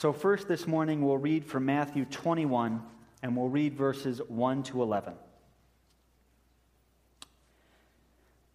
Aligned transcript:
So, 0.00 0.14
first 0.14 0.48
this 0.48 0.66
morning, 0.66 1.02
we'll 1.04 1.18
read 1.18 1.44
from 1.44 1.66
Matthew 1.66 2.06
21, 2.06 2.82
and 3.22 3.36
we'll 3.36 3.50
read 3.50 3.74
verses 3.74 4.22
1 4.28 4.62
to 4.62 4.80
11. 4.80 5.12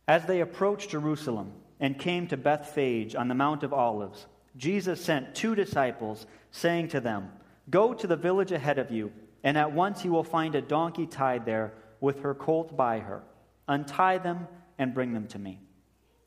As 0.08 0.26
they 0.26 0.42
approached 0.42 0.90
Jerusalem 0.90 1.54
and 1.80 2.00
came 2.00 2.26
to 2.30 2.36
Bethphage 2.36 3.14
on 3.14 3.28
the 3.28 3.36
Mount 3.36 3.62
of 3.62 3.74
Olives, 3.74 4.26
Jesus 4.58 5.00
sent 5.00 5.36
two 5.36 5.54
disciples, 5.54 6.26
saying 6.50 6.88
to 6.88 7.00
them, 7.00 7.30
Go 7.70 7.94
to 7.94 8.08
the 8.08 8.16
village 8.16 8.52
ahead 8.52 8.80
of 8.80 8.90
you, 8.90 9.12
and 9.44 9.56
at 9.56 9.72
once 9.72 10.04
you 10.04 10.12
will 10.12 10.24
find 10.24 10.56
a 10.56 10.64
donkey 10.64 11.06
tied 11.06 11.46
there 11.46 11.74
with 12.02 12.22
her 12.22 12.34
colt 12.34 12.76
by 12.76 12.98
her. 12.98 13.22
Untie 13.68 14.18
them 14.18 14.48
and 14.80 14.96
bring 14.96 15.14
them 15.14 15.28
to 15.28 15.38
me. 15.38 15.60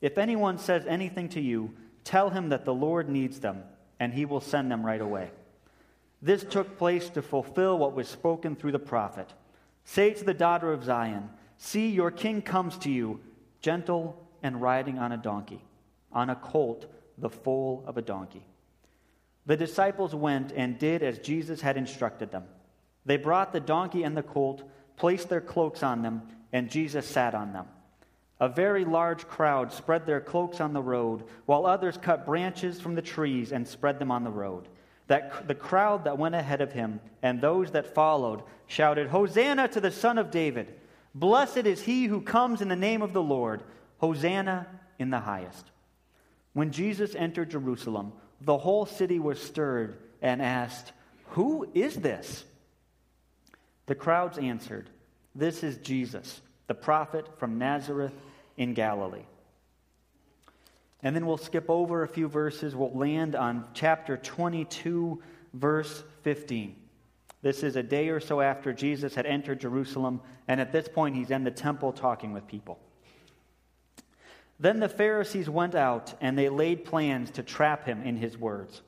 If 0.00 0.16
anyone 0.16 0.58
says 0.58 0.86
anything 0.86 1.28
to 1.30 1.40
you, 1.40 1.74
tell 2.04 2.30
him 2.30 2.50
that 2.50 2.64
the 2.64 2.72
Lord 2.72 3.08
needs 3.08 3.40
them, 3.40 3.64
and 4.00 4.12
he 4.12 4.24
will 4.24 4.40
send 4.40 4.70
them 4.70 4.84
right 4.84 5.00
away. 5.00 5.30
This 6.20 6.44
took 6.44 6.78
place 6.78 7.08
to 7.10 7.22
fulfill 7.22 7.78
what 7.78 7.94
was 7.94 8.08
spoken 8.08 8.56
through 8.56 8.72
the 8.72 8.78
prophet. 8.78 9.32
Say 9.84 10.12
to 10.14 10.24
the 10.24 10.34
daughter 10.34 10.72
of 10.72 10.84
Zion, 10.84 11.30
See, 11.56 11.88
your 11.88 12.10
king 12.10 12.42
comes 12.42 12.78
to 12.78 12.90
you, 12.90 13.20
gentle 13.60 14.22
and 14.42 14.62
riding 14.62 14.98
on 14.98 15.12
a 15.12 15.16
donkey, 15.16 15.60
on 16.12 16.30
a 16.30 16.36
colt, 16.36 16.86
the 17.16 17.30
foal 17.30 17.82
of 17.86 17.96
a 17.96 18.02
donkey. 18.02 18.44
The 19.46 19.56
disciples 19.56 20.14
went 20.14 20.52
and 20.52 20.78
did 20.78 21.02
as 21.02 21.18
Jesus 21.18 21.60
had 21.60 21.76
instructed 21.76 22.30
them. 22.30 22.44
They 23.06 23.16
brought 23.16 23.52
the 23.52 23.60
donkey 23.60 24.04
and 24.04 24.16
the 24.16 24.22
colt, 24.22 24.62
placed 24.96 25.28
their 25.28 25.40
cloaks 25.40 25.82
on 25.82 26.02
them, 26.02 26.22
and 26.52 26.70
Jesus 26.70 27.06
sat 27.06 27.34
on 27.34 27.52
them. 27.52 27.66
A 28.40 28.48
very 28.48 28.84
large 28.84 29.26
crowd 29.26 29.72
spread 29.72 30.06
their 30.06 30.20
cloaks 30.20 30.60
on 30.60 30.72
the 30.72 30.82
road, 30.82 31.24
while 31.46 31.66
others 31.66 31.96
cut 31.96 32.24
branches 32.24 32.80
from 32.80 32.94
the 32.94 33.02
trees 33.02 33.50
and 33.50 33.66
spread 33.66 33.98
them 33.98 34.12
on 34.12 34.22
the 34.22 34.30
road. 34.30 34.68
That 35.08 35.48
the 35.48 35.54
crowd 35.54 36.04
that 36.04 36.18
went 36.18 36.34
ahead 36.34 36.60
of 36.60 36.72
him 36.72 37.00
and 37.22 37.40
those 37.40 37.72
that 37.72 37.94
followed 37.94 38.42
shouted, 38.66 39.08
Hosanna 39.08 39.66
to 39.68 39.80
the 39.80 39.90
Son 39.90 40.18
of 40.18 40.30
David! 40.30 40.72
Blessed 41.14 41.58
is 41.58 41.82
he 41.82 42.04
who 42.04 42.20
comes 42.20 42.60
in 42.60 42.68
the 42.68 42.76
name 42.76 43.02
of 43.02 43.12
the 43.12 43.22
Lord! 43.22 43.62
Hosanna 43.98 44.68
in 44.98 45.10
the 45.10 45.18
highest. 45.18 45.66
When 46.52 46.70
Jesus 46.70 47.14
entered 47.16 47.50
Jerusalem, 47.50 48.12
the 48.40 48.58
whole 48.58 48.86
city 48.86 49.18
was 49.18 49.42
stirred 49.42 49.98
and 50.22 50.40
asked, 50.40 50.92
Who 51.30 51.68
is 51.74 51.96
this? 51.96 52.44
The 53.86 53.94
crowds 53.96 54.38
answered, 54.38 54.90
This 55.34 55.64
is 55.64 55.78
Jesus, 55.78 56.40
the 56.68 56.74
prophet 56.74 57.26
from 57.38 57.58
Nazareth 57.58 58.12
in 58.58 58.74
Galilee. 58.74 59.24
And 61.02 61.14
then 61.14 61.26
we'll 61.26 61.38
skip 61.38 61.70
over 61.70 62.02
a 62.02 62.08
few 62.08 62.28
verses. 62.28 62.74
We'll 62.74 62.92
land 62.92 63.34
on 63.34 63.64
chapter 63.72 64.16
22, 64.16 65.22
verse 65.54 66.02
15. 66.22 66.74
This 67.40 67.62
is 67.62 67.76
a 67.76 67.82
day 67.84 68.08
or 68.08 68.18
so 68.18 68.40
after 68.40 68.72
Jesus 68.72 69.14
had 69.14 69.24
entered 69.24 69.60
Jerusalem, 69.60 70.20
and 70.48 70.60
at 70.60 70.72
this 70.72 70.88
point, 70.88 71.14
he's 71.14 71.30
in 71.30 71.44
the 71.44 71.52
temple 71.52 71.92
talking 71.92 72.32
with 72.32 72.48
people. 72.48 72.80
Then 74.58 74.80
the 74.80 74.88
Pharisees 74.88 75.48
went 75.48 75.76
out, 75.76 76.14
and 76.20 76.36
they 76.36 76.48
laid 76.48 76.84
plans 76.84 77.30
to 77.32 77.44
trap 77.44 77.86
him 77.86 78.02
in 78.02 78.16
his 78.16 78.36
words. 78.36 78.82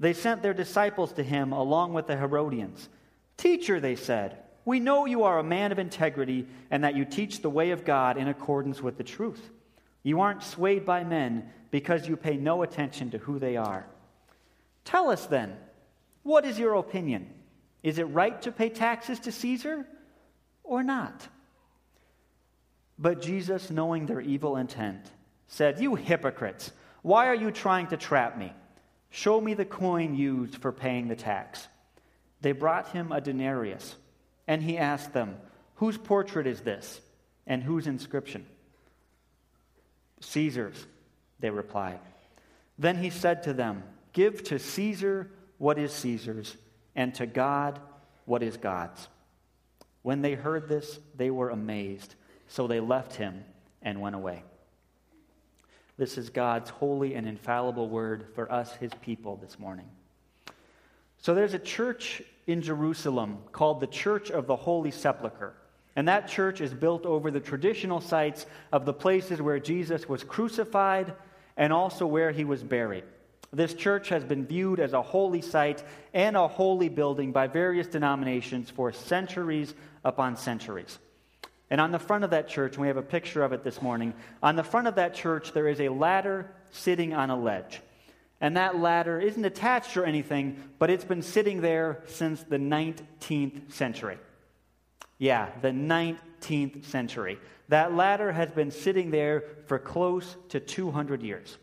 They 0.00 0.14
sent 0.14 0.42
their 0.42 0.54
disciples 0.54 1.12
to 1.12 1.22
him 1.22 1.52
along 1.52 1.92
with 1.92 2.06
the 2.06 2.16
Herodians. 2.16 2.88
Teacher, 3.36 3.78
they 3.78 3.94
said, 3.94 4.41
we 4.64 4.80
know 4.80 5.06
you 5.06 5.24
are 5.24 5.38
a 5.38 5.44
man 5.44 5.72
of 5.72 5.78
integrity 5.78 6.46
and 6.70 6.84
that 6.84 6.94
you 6.94 7.04
teach 7.04 7.42
the 7.42 7.50
way 7.50 7.70
of 7.70 7.84
God 7.84 8.16
in 8.16 8.28
accordance 8.28 8.80
with 8.80 8.96
the 8.96 9.04
truth. 9.04 9.50
You 10.02 10.20
aren't 10.20 10.42
swayed 10.42 10.84
by 10.84 11.04
men 11.04 11.50
because 11.70 12.08
you 12.08 12.16
pay 12.16 12.36
no 12.36 12.62
attention 12.62 13.10
to 13.10 13.18
who 13.18 13.38
they 13.38 13.56
are. 13.56 13.86
Tell 14.84 15.10
us 15.10 15.26
then, 15.26 15.56
what 16.22 16.44
is 16.44 16.58
your 16.58 16.74
opinion? 16.74 17.28
Is 17.82 17.98
it 17.98 18.04
right 18.04 18.40
to 18.42 18.52
pay 18.52 18.68
taxes 18.68 19.18
to 19.20 19.32
Caesar 19.32 19.86
or 20.62 20.82
not? 20.82 21.26
But 22.98 23.20
Jesus, 23.20 23.70
knowing 23.70 24.06
their 24.06 24.20
evil 24.20 24.56
intent, 24.56 25.10
said, 25.48 25.80
You 25.80 25.96
hypocrites, 25.96 26.70
why 27.02 27.26
are 27.26 27.34
you 27.34 27.50
trying 27.50 27.88
to 27.88 27.96
trap 27.96 28.38
me? 28.38 28.52
Show 29.10 29.40
me 29.40 29.54
the 29.54 29.64
coin 29.64 30.14
used 30.14 30.56
for 30.56 30.72
paying 30.72 31.08
the 31.08 31.16
tax. 31.16 31.66
They 32.40 32.52
brought 32.52 32.88
him 32.88 33.12
a 33.12 33.20
denarius, 33.20 33.96
and 34.46 34.62
he 34.62 34.78
asked 34.78 35.12
them, 35.12 35.36
Whose 35.76 35.98
portrait 35.98 36.46
is 36.46 36.60
this, 36.60 37.00
and 37.46 37.62
whose 37.62 37.86
inscription? 37.86 38.46
Caesar's, 40.20 40.86
they 41.40 41.50
replied. 41.50 41.98
Then 42.78 42.96
he 42.96 43.10
said 43.10 43.42
to 43.44 43.52
them, 43.52 43.82
Give 44.12 44.42
to 44.44 44.58
Caesar 44.58 45.30
what 45.58 45.78
is 45.78 45.92
Caesar's, 45.92 46.56
and 46.94 47.14
to 47.14 47.26
God 47.26 47.80
what 48.24 48.42
is 48.42 48.56
God's. 48.56 49.08
When 50.02 50.22
they 50.22 50.34
heard 50.34 50.68
this, 50.68 50.98
they 51.16 51.30
were 51.30 51.50
amazed. 51.50 52.14
So 52.48 52.66
they 52.66 52.80
left 52.80 53.14
him 53.14 53.44
and 53.80 54.00
went 54.00 54.16
away. 54.16 54.42
This 55.96 56.18
is 56.18 56.30
God's 56.30 56.70
holy 56.70 57.14
and 57.14 57.26
infallible 57.26 57.88
word 57.88 58.26
for 58.34 58.50
us, 58.50 58.74
his 58.76 58.92
people, 59.02 59.36
this 59.36 59.58
morning. 59.58 59.88
So 61.18 61.34
there's 61.34 61.54
a 61.54 61.58
church 61.58 62.22
in 62.46 62.62
Jerusalem 62.62 63.38
called 63.52 63.80
the 63.80 63.86
Church 63.86 64.30
of 64.30 64.46
the 64.46 64.56
Holy 64.56 64.90
Sepulchre. 64.90 65.54
And 65.94 66.08
that 66.08 66.28
church 66.28 66.60
is 66.60 66.72
built 66.72 67.04
over 67.04 67.30
the 67.30 67.40
traditional 67.40 68.00
sites 68.00 68.46
of 68.72 68.86
the 68.86 68.94
places 68.94 69.42
where 69.42 69.58
Jesus 69.58 70.08
was 70.08 70.24
crucified 70.24 71.14
and 71.56 71.72
also 71.72 72.06
where 72.06 72.32
he 72.32 72.44
was 72.44 72.62
buried. 72.62 73.04
This 73.52 73.74
church 73.74 74.08
has 74.08 74.24
been 74.24 74.46
viewed 74.46 74.80
as 74.80 74.94
a 74.94 75.02
holy 75.02 75.42
site 75.42 75.84
and 76.14 76.36
a 76.36 76.48
holy 76.48 76.88
building 76.88 77.32
by 77.32 77.46
various 77.46 77.86
denominations 77.86 78.70
for 78.70 78.92
centuries 78.92 79.74
upon 80.04 80.38
centuries. 80.38 80.98
And 81.68 81.78
on 81.80 81.92
the 81.92 81.98
front 81.98 82.24
of 82.24 82.30
that 82.30 82.48
church, 82.48 82.78
we 82.78 82.86
have 82.86 82.96
a 82.96 83.02
picture 83.02 83.42
of 83.42 83.52
it 83.52 83.62
this 83.62 83.82
morning, 83.82 84.14
on 84.42 84.56
the 84.56 84.64
front 84.64 84.88
of 84.88 84.94
that 84.94 85.14
church, 85.14 85.52
there 85.52 85.68
is 85.68 85.80
a 85.80 85.90
ladder 85.90 86.50
sitting 86.70 87.12
on 87.12 87.28
a 87.28 87.38
ledge. 87.38 87.80
And 88.42 88.56
that 88.56 88.76
ladder 88.76 89.20
isn't 89.20 89.44
attached 89.44 89.96
or 89.96 90.04
anything, 90.04 90.62
but 90.80 90.90
it's 90.90 91.04
been 91.04 91.22
sitting 91.22 91.60
there 91.60 92.02
since 92.06 92.42
the 92.42 92.58
19th 92.58 93.72
century. 93.72 94.18
Yeah, 95.18 95.48
the 95.62 95.68
19th 95.68 96.84
century. 96.84 97.38
That 97.68 97.94
ladder 97.94 98.32
has 98.32 98.50
been 98.50 98.72
sitting 98.72 99.12
there 99.12 99.44
for 99.66 99.78
close 99.78 100.36
to 100.48 100.58
200 100.58 101.22
years. 101.22 101.56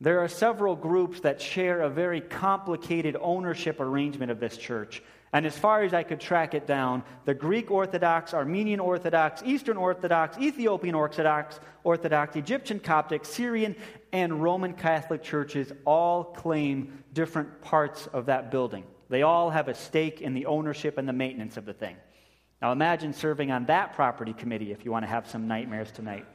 There 0.00 0.20
are 0.20 0.28
several 0.28 0.74
groups 0.74 1.20
that 1.20 1.42
share 1.42 1.82
a 1.82 1.90
very 1.90 2.22
complicated 2.22 3.18
ownership 3.20 3.78
arrangement 3.78 4.30
of 4.30 4.40
this 4.40 4.56
church. 4.56 5.02
And 5.32 5.46
as 5.46 5.56
far 5.56 5.82
as 5.82 5.94
I 5.94 6.02
could 6.02 6.18
track 6.18 6.54
it 6.54 6.66
down, 6.66 7.04
the 7.24 7.34
Greek 7.34 7.70
Orthodox, 7.70 8.34
Armenian 8.34 8.80
Orthodox, 8.80 9.42
Eastern 9.44 9.76
Orthodox, 9.76 10.38
Ethiopian 10.38 10.94
Orthodox, 10.94 11.60
Orthodox, 11.84 12.34
Egyptian 12.34 12.80
Coptic, 12.80 13.24
Syrian, 13.24 13.76
and 14.12 14.42
Roman 14.42 14.72
Catholic 14.72 15.22
churches 15.22 15.72
all 15.84 16.24
claim 16.24 17.02
different 17.12 17.60
parts 17.62 18.06
of 18.08 18.26
that 18.26 18.50
building. 18.50 18.84
They 19.08 19.22
all 19.22 19.50
have 19.50 19.68
a 19.68 19.74
stake 19.74 20.20
in 20.20 20.34
the 20.34 20.46
ownership 20.46 20.98
and 20.98 21.08
the 21.08 21.12
maintenance 21.12 21.56
of 21.56 21.64
the 21.64 21.74
thing. 21.74 21.96
Now 22.62 22.72
imagine 22.72 23.12
serving 23.12 23.50
on 23.50 23.66
that 23.66 23.94
property 23.94 24.32
committee 24.32 24.72
if 24.72 24.84
you 24.84 24.92
want 24.92 25.04
to 25.04 25.10
have 25.10 25.28
some 25.28 25.48
nightmares 25.48 25.90
tonight. 25.90 26.26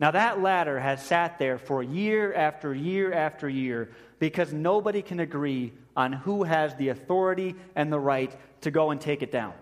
Now, 0.00 0.10
that 0.10 0.42
ladder 0.42 0.80
has 0.80 1.04
sat 1.04 1.38
there 1.38 1.56
for 1.56 1.82
year 1.82 2.34
after 2.34 2.74
year 2.74 3.12
after 3.12 3.48
year 3.48 3.92
because 4.18 4.52
nobody 4.52 5.02
can 5.02 5.20
agree 5.20 5.72
on 5.96 6.12
who 6.12 6.42
has 6.42 6.74
the 6.74 6.88
authority 6.88 7.54
and 7.76 7.92
the 7.92 8.00
right 8.00 8.36
to 8.62 8.70
go 8.70 8.90
and 8.90 9.00
take 9.00 9.22
it 9.22 9.30
down. 9.30 9.54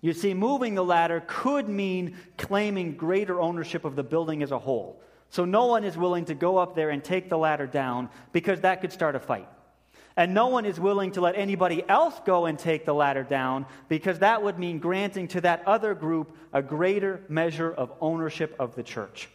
You 0.00 0.12
see, 0.12 0.34
moving 0.34 0.74
the 0.74 0.84
ladder 0.84 1.22
could 1.26 1.68
mean 1.68 2.16
claiming 2.38 2.96
greater 2.96 3.40
ownership 3.40 3.84
of 3.84 3.96
the 3.96 4.02
building 4.02 4.42
as 4.42 4.50
a 4.50 4.58
whole. 4.58 5.00
So 5.34 5.44
no 5.44 5.66
one 5.66 5.82
is 5.82 5.96
willing 5.96 6.26
to 6.26 6.34
go 6.34 6.58
up 6.58 6.76
there 6.76 6.90
and 6.90 7.02
take 7.02 7.28
the 7.28 7.36
ladder 7.36 7.66
down 7.66 8.08
because 8.30 8.60
that 8.60 8.80
could 8.80 8.92
start 8.92 9.16
a 9.16 9.18
fight. 9.18 9.48
And 10.16 10.32
no 10.32 10.46
one 10.46 10.64
is 10.64 10.78
willing 10.78 11.10
to 11.10 11.20
let 11.20 11.34
anybody 11.34 11.82
else 11.88 12.14
go 12.24 12.46
and 12.46 12.56
take 12.56 12.84
the 12.84 12.94
ladder 12.94 13.24
down 13.24 13.66
because 13.88 14.20
that 14.20 14.44
would 14.44 14.60
mean 14.60 14.78
granting 14.78 15.26
to 15.26 15.40
that 15.40 15.66
other 15.66 15.92
group 15.92 16.36
a 16.52 16.62
greater 16.62 17.20
measure 17.28 17.72
of 17.72 17.92
ownership 18.00 18.54
of 18.60 18.76
the 18.76 18.84
church. 18.84 19.28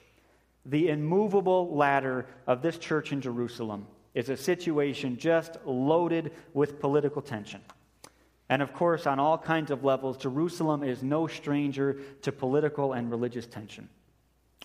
The 0.65 0.87
immovable 0.87 1.75
ladder 1.75 2.27
of 2.47 2.61
this 2.61 2.77
church 2.77 3.11
in 3.11 3.19
Jerusalem 3.19 3.85
is 4.13 4.29
a 4.29 4.37
situation 4.37 5.17
just 5.17 5.57
loaded 5.65 6.31
with 6.53 6.79
political 6.79 7.21
tension. 7.21 7.59
And 8.47 8.61
of 8.61 8.71
course, 8.71 9.05
on 9.05 9.19
all 9.19 9.37
kinds 9.37 9.69
of 9.69 9.83
levels, 9.83 10.15
Jerusalem 10.15 10.81
is 10.81 11.03
no 11.03 11.27
stranger 11.27 11.99
to 12.21 12.31
political 12.31 12.93
and 12.93 13.11
religious 13.11 13.47
tension. 13.47 13.89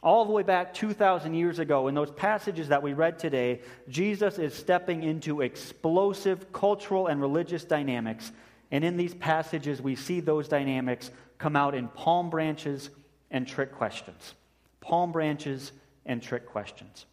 All 0.04 0.26
the 0.26 0.32
way 0.32 0.42
back 0.42 0.74
2,000 0.74 1.32
years 1.32 1.58
ago, 1.58 1.88
in 1.88 1.94
those 1.94 2.10
passages 2.10 2.68
that 2.68 2.82
we 2.82 2.92
read 2.92 3.18
today, 3.18 3.62
Jesus 3.88 4.38
is 4.38 4.52
stepping 4.52 5.02
into 5.02 5.40
explosive 5.40 6.52
cultural 6.52 7.06
and 7.06 7.22
religious 7.22 7.64
dynamics. 7.64 8.30
And 8.70 8.84
in 8.84 8.98
these 8.98 9.14
passages, 9.14 9.80
we 9.80 9.96
see 9.96 10.20
those 10.20 10.46
dynamics 10.46 11.10
come 11.38 11.56
out 11.56 11.74
in 11.74 11.88
palm 11.88 12.28
branches 12.28 12.90
and 13.30 13.48
trick 13.48 13.72
questions. 13.72 14.34
Palm 14.82 15.10
branches 15.10 15.72
and 16.04 16.22
trick 16.22 16.46
questions. 16.46 17.06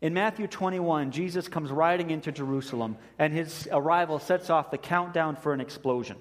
In 0.00 0.12
Matthew 0.12 0.48
21, 0.48 1.12
Jesus 1.12 1.46
comes 1.46 1.70
riding 1.70 2.10
into 2.10 2.32
Jerusalem, 2.32 2.96
and 3.20 3.32
his 3.32 3.68
arrival 3.70 4.18
sets 4.18 4.50
off 4.50 4.72
the 4.72 4.78
countdown 4.78 5.36
for 5.36 5.52
an 5.52 5.60
explosion. 5.60 6.16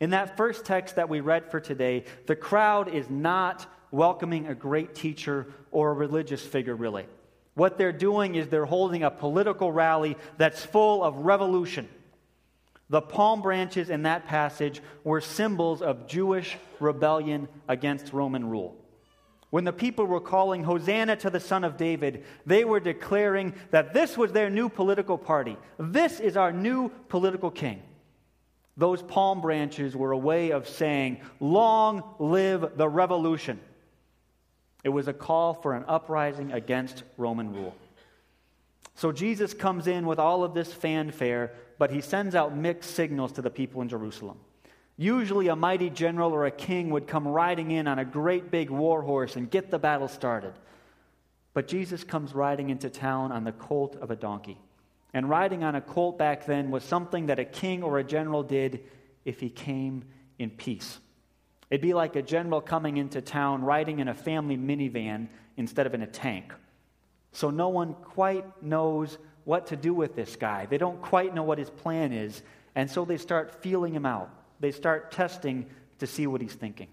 In 0.00 0.10
that 0.10 0.36
first 0.36 0.64
text 0.64 0.96
that 0.96 1.08
we 1.08 1.20
read 1.20 1.52
for 1.52 1.60
today, 1.60 2.04
the 2.26 2.34
crowd 2.34 2.92
is 2.92 3.08
not 3.08 3.66
welcoming 3.92 4.48
a 4.48 4.54
great 4.54 4.96
teacher 4.96 5.46
or 5.70 5.90
a 5.90 5.94
religious 5.94 6.44
figure, 6.44 6.74
really. 6.74 7.06
What 7.54 7.78
they're 7.78 7.92
doing 7.92 8.34
is 8.34 8.48
they're 8.48 8.64
holding 8.64 9.04
a 9.04 9.10
political 9.10 9.70
rally 9.70 10.16
that's 10.38 10.64
full 10.64 11.04
of 11.04 11.18
revolution. 11.18 11.88
The 12.88 13.02
palm 13.02 13.42
branches 13.42 13.90
in 13.90 14.02
that 14.02 14.26
passage 14.26 14.82
were 15.04 15.20
symbols 15.20 15.82
of 15.82 16.08
Jewish 16.08 16.56
rebellion 16.80 17.48
against 17.68 18.12
Roman 18.12 18.48
rule. 18.48 18.76
When 19.50 19.64
the 19.64 19.72
people 19.72 20.06
were 20.06 20.20
calling 20.20 20.64
Hosanna 20.64 21.16
to 21.16 21.30
the 21.30 21.40
Son 21.40 21.62
of 21.62 21.76
David, 21.76 22.24
they 22.46 22.64
were 22.64 22.80
declaring 22.80 23.52
that 23.70 23.92
this 23.92 24.16
was 24.16 24.32
their 24.32 24.48
new 24.48 24.70
political 24.70 25.18
party. 25.18 25.58
This 25.78 26.20
is 26.20 26.38
our 26.38 26.52
new 26.52 26.88
political 27.08 27.50
king. 27.50 27.82
Those 28.78 29.02
palm 29.02 29.42
branches 29.42 29.94
were 29.94 30.12
a 30.12 30.18
way 30.18 30.52
of 30.52 30.66
saying, 30.66 31.20
Long 31.38 32.02
live 32.18 32.78
the 32.78 32.88
revolution. 32.88 33.60
It 34.84 34.88
was 34.88 35.08
a 35.08 35.12
call 35.12 35.54
for 35.54 35.74
an 35.74 35.84
uprising 35.86 36.52
against 36.52 37.04
Roman 37.16 37.54
rule. 37.54 37.74
So 38.94 39.12
Jesus 39.12 39.54
comes 39.54 39.86
in 39.86 40.06
with 40.06 40.18
all 40.18 40.44
of 40.44 40.54
this 40.54 40.72
fanfare, 40.72 41.52
but 41.78 41.90
he 41.90 42.00
sends 42.00 42.34
out 42.34 42.56
mixed 42.56 42.90
signals 42.90 43.32
to 43.32 43.42
the 43.42 43.50
people 43.50 43.80
in 43.82 43.88
Jerusalem. 43.88 44.38
Usually, 44.96 45.48
a 45.48 45.56
mighty 45.56 45.88
general 45.88 46.32
or 46.32 46.46
a 46.46 46.50
king 46.50 46.90
would 46.90 47.06
come 47.06 47.26
riding 47.26 47.70
in 47.70 47.88
on 47.88 47.98
a 47.98 48.04
great 48.04 48.50
big 48.50 48.70
war 48.70 49.02
horse 49.02 49.36
and 49.36 49.50
get 49.50 49.70
the 49.70 49.78
battle 49.78 50.08
started. 50.08 50.52
But 51.54 51.68
Jesus 51.68 52.04
comes 52.04 52.34
riding 52.34 52.70
into 52.70 52.90
town 52.90 53.32
on 53.32 53.44
the 53.44 53.52
colt 53.52 53.96
of 53.96 54.10
a 54.10 54.16
donkey. 54.16 54.58
And 55.14 55.28
riding 55.28 55.64
on 55.64 55.74
a 55.74 55.80
colt 55.80 56.18
back 56.18 56.46
then 56.46 56.70
was 56.70 56.84
something 56.84 57.26
that 57.26 57.38
a 57.38 57.44
king 57.44 57.82
or 57.82 57.98
a 57.98 58.04
general 58.04 58.42
did 58.42 58.80
if 59.24 59.40
he 59.40 59.50
came 59.50 60.04
in 60.38 60.50
peace. 60.50 60.98
It'd 61.72 61.80
be 61.80 61.94
like 61.94 62.14
a 62.14 62.22
general 62.22 62.60
coming 62.60 62.98
into 62.98 63.20
town 63.20 63.64
riding 63.64 63.98
in 63.98 64.06
a 64.06 64.14
family 64.14 64.56
minivan 64.56 65.26
instead 65.56 65.86
of 65.86 65.94
in 65.94 66.02
a 66.02 66.06
tank. 66.06 66.52
So 67.32 67.48
no 67.50 67.70
one 67.70 67.94
quite 67.94 68.62
knows 68.62 69.18
what 69.44 69.68
to 69.68 69.76
do 69.76 69.92
with 69.92 70.14
this 70.14 70.36
guy. 70.36 70.66
They 70.66 70.78
don't 70.78 71.02
quite 71.02 71.34
know 71.34 71.42
what 71.42 71.58
his 71.58 71.70
plan 71.70 72.12
is, 72.12 72.42
and 72.76 72.88
so 72.88 73.04
they 73.04 73.16
start 73.16 73.62
feeling 73.62 73.92
him 73.94 74.06
out 74.06 74.30
they 74.62 74.70
start 74.70 75.10
testing 75.10 75.66
to 75.98 76.06
see 76.06 76.26
what 76.26 76.40
he's 76.40 76.54
thinking. 76.54 76.86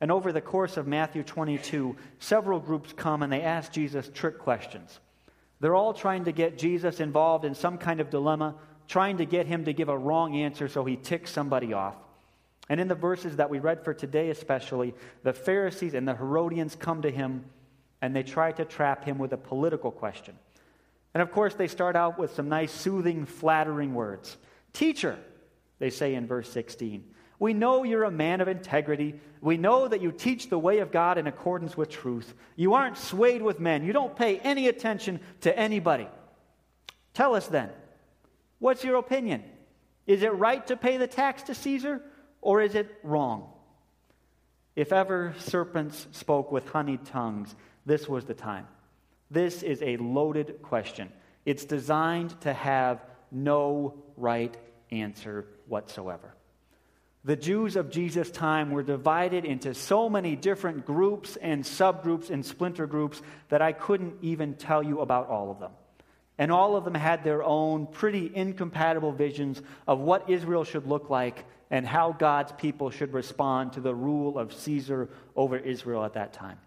And 0.00 0.12
over 0.12 0.30
the 0.30 0.40
course 0.42 0.76
of 0.76 0.86
Matthew 0.86 1.22
22, 1.22 1.96
several 2.18 2.60
groups 2.60 2.92
come 2.92 3.22
and 3.22 3.32
they 3.32 3.40
ask 3.40 3.72
Jesus 3.72 4.10
trick 4.12 4.38
questions. 4.38 5.00
They're 5.60 5.74
all 5.74 5.94
trying 5.94 6.24
to 6.24 6.32
get 6.32 6.58
Jesus 6.58 7.00
involved 7.00 7.44
in 7.44 7.54
some 7.54 7.78
kind 7.78 8.00
of 8.00 8.10
dilemma, 8.10 8.56
trying 8.88 9.18
to 9.18 9.24
get 9.24 9.46
him 9.46 9.64
to 9.64 9.72
give 9.72 9.88
a 9.88 9.96
wrong 9.96 10.36
answer 10.36 10.68
so 10.68 10.84
he 10.84 10.96
ticks 10.96 11.30
somebody 11.30 11.72
off. 11.72 11.96
And 12.72 12.80
in 12.80 12.88
the 12.88 12.94
verses 12.94 13.36
that 13.36 13.50
we 13.50 13.58
read 13.58 13.84
for 13.84 13.92
today, 13.92 14.30
especially, 14.30 14.94
the 15.24 15.34
Pharisees 15.34 15.92
and 15.92 16.08
the 16.08 16.14
Herodians 16.14 16.74
come 16.74 17.02
to 17.02 17.10
him 17.10 17.44
and 18.00 18.16
they 18.16 18.22
try 18.22 18.50
to 18.50 18.64
trap 18.64 19.04
him 19.04 19.18
with 19.18 19.34
a 19.34 19.36
political 19.36 19.90
question. 19.90 20.34
And 21.12 21.22
of 21.22 21.30
course, 21.30 21.52
they 21.52 21.68
start 21.68 21.96
out 21.96 22.18
with 22.18 22.32
some 22.32 22.48
nice, 22.48 22.72
soothing, 22.72 23.26
flattering 23.26 23.92
words 23.92 24.38
Teacher, 24.72 25.18
they 25.80 25.90
say 25.90 26.14
in 26.14 26.26
verse 26.26 26.50
16. 26.50 27.04
We 27.38 27.52
know 27.52 27.84
you're 27.84 28.04
a 28.04 28.10
man 28.10 28.40
of 28.40 28.48
integrity. 28.48 29.20
We 29.42 29.58
know 29.58 29.86
that 29.86 30.00
you 30.00 30.10
teach 30.10 30.48
the 30.48 30.58
way 30.58 30.78
of 30.78 30.90
God 30.90 31.18
in 31.18 31.26
accordance 31.26 31.76
with 31.76 31.90
truth. 31.90 32.32
You 32.56 32.72
aren't 32.72 32.96
swayed 32.96 33.42
with 33.42 33.60
men. 33.60 33.84
You 33.84 33.92
don't 33.92 34.16
pay 34.16 34.38
any 34.38 34.68
attention 34.68 35.20
to 35.42 35.54
anybody. 35.58 36.08
Tell 37.12 37.34
us 37.34 37.48
then, 37.48 37.68
what's 38.60 38.82
your 38.82 38.96
opinion? 38.96 39.44
Is 40.06 40.22
it 40.22 40.32
right 40.32 40.66
to 40.68 40.76
pay 40.78 40.96
the 40.96 41.06
tax 41.06 41.42
to 41.42 41.54
Caesar, 41.54 42.00
or 42.42 42.60
is 42.60 42.74
it 42.74 42.94
wrong? 43.02 43.48
If 44.76 44.92
ever 44.92 45.34
serpents 45.38 46.06
spoke 46.12 46.52
with 46.52 46.68
honeyed 46.68 47.06
tongues, 47.06 47.54
this 47.86 48.08
was 48.08 48.26
the 48.26 48.34
time. 48.34 48.66
This 49.30 49.62
is 49.62 49.80
a 49.82 49.96
loaded 49.96 50.60
question. 50.60 51.10
It's 51.46 51.64
designed 51.64 52.38
to 52.42 52.52
have 52.52 53.00
no 53.30 53.94
right 54.16 54.54
answer 54.90 55.46
whatsoever. 55.66 56.34
The 57.24 57.36
Jews 57.36 57.76
of 57.76 57.90
Jesus' 57.90 58.30
time 58.30 58.72
were 58.72 58.82
divided 58.82 59.44
into 59.44 59.74
so 59.74 60.08
many 60.08 60.34
different 60.34 60.84
groups 60.84 61.36
and 61.36 61.62
subgroups 61.62 62.30
and 62.30 62.44
splinter 62.44 62.86
groups 62.86 63.22
that 63.48 63.62
I 63.62 63.72
couldn't 63.72 64.16
even 64.22 64.54
tell 64.54 64.82
you 64.82 65.00
about 65.00 65.28
all 65.28 65.50
of 65.50 65.60
them. 65.60 65.70
And 66.36 66.50
all 66.50 66.76
of 66.76 66.84
them 66.84 66.94
had 66.94 67.22
their 67.22 67.44
own 67.44 67.86
pretty 67.86 68.30
incompatible 68.34 69.12
visions 69.12 69.62
of 69.86 70.00
what 70.00 70.28
Israel 70.28 70.64
should 70.64 70.86
look 70.86 71.10
like 71.10 71.44
and 71.72 71.86
how 71.86 72.12
God's 72.12 72.52
people 72.52 72.90
should 72.90 73.14
respond 73.14 73.72
to 73.72 73.80
the 73.80 73.94
rule 73.94 74.38
of 74.38 74.52
Caesar 74.52 75.08
over 75.34 75.56
Israel 75.56 76.04
at 76.04 76.12
that 76.12 76.34
time. 76.34 76.58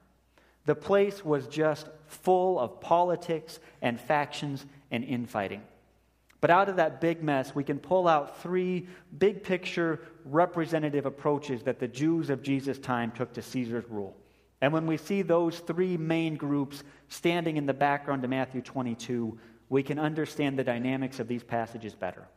The 0.66 0.74
place 0.74 1.24
was 1.24 1.46
just 1.48 1.88
full 2.08 2.60
of 2.60 2.82
politics 2.82 3.60
and 3.84 4.02
factions 4.02 4.66
and 4.90 5.04
infighting. 5.04 5.62
But 6.42 6.50
out 6.50 6.70
of 6.70 6.78
that 6.78 7.02
big 7.02 7.22
mess, 7.24 7.54
we 7.54 7.64
can 7.64 7.78
pull 7.78 8.08
out 8.08 8.42
three 8.42 8.88
big 9.18 9.44
picture 9.44 10.02
representative 10.26 11.06
approaches 11.06 11.62
that 11.64 11.80
the 11.80 11.88
Jews 11.88 12.32
of 12.32 12.42
Jesus' 12.42 12.80
time 12.80 13.12
took 13.12 13.32
to 13.34 13.44
Caesar's 13.44 13.86
rule. 13.88 14.18
And 14.62 14.74
when 14.74 14.88
we 14.88 14.98
see 14.98 15.22
those 15.22 15.60
three 15.60 15.98
main 15.98 16.36
groups 16.36 16.84
standing 17.10 17.58
in 17.58 17.68
the 17.68 17.74
background 17.74 18.24
to 18.24 18.28
Matthew 18.28 18.62
22, 18.62 19.38
we 19.70 19.84
can 19.84 20.00
understand 20.00 20.58
the 20.58 20.64
dynamics 20.64 21.20
of 21.20 21.28
these 21.28 21.44
passages 21.44 21.94
better. 21.94 22.28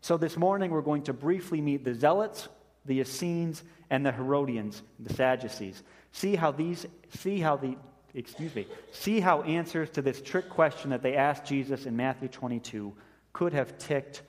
So 0.00 0.16
this 0.16 0.36
morning, 0.36 0.70
we're 0.70 0.80
going 0.80 1.02
to 1.02 1.12
briefly 1.12 1.60
meet 1.60 1.84
the 1.84 1.94
Zealots, 1.94 2.48
the 2.84 3.00
Essenes, 3.00 3.62
and 3.90 4.04
the 4.04 4.12
Herodians, 4.12 4.82
the 4.98 5.12
Sadducees. 5.12 5.82
See 6.12 6.36
how 6.36 6.50
these, 6.50 6.86
see 7.10 7.40
how 7.40 7.56
the, 7.56 7.76
excuse 8.14 8.54
me, 8.54 8.66
see 8.92 9.20
how 9.20 9.42
answers 9.42 9.90
to 9.90 10.02
this 10.02 10.22
trick 10.22 10.48
question 10.48 10.90
that 10.90 11.02
they 11.02 11.16
asked 11.16 11.44
Jesus 11.44 11.86
in 11.86 11.96
Matthew 11.96 12.28
22 12.28 12.92
could 13.32 13.52
have 13.52 13.76
ticked 13.78 14.22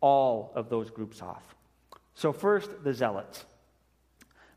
all 0.00 0.52
of 0.54 0.68
those 0.68 0.90
groups 0.90 1.22
off. 1.22 1.42
So, 2.14 2.32
first, 2.32 2.84
the 2.84 2.92
Zealots. 2.92 3.44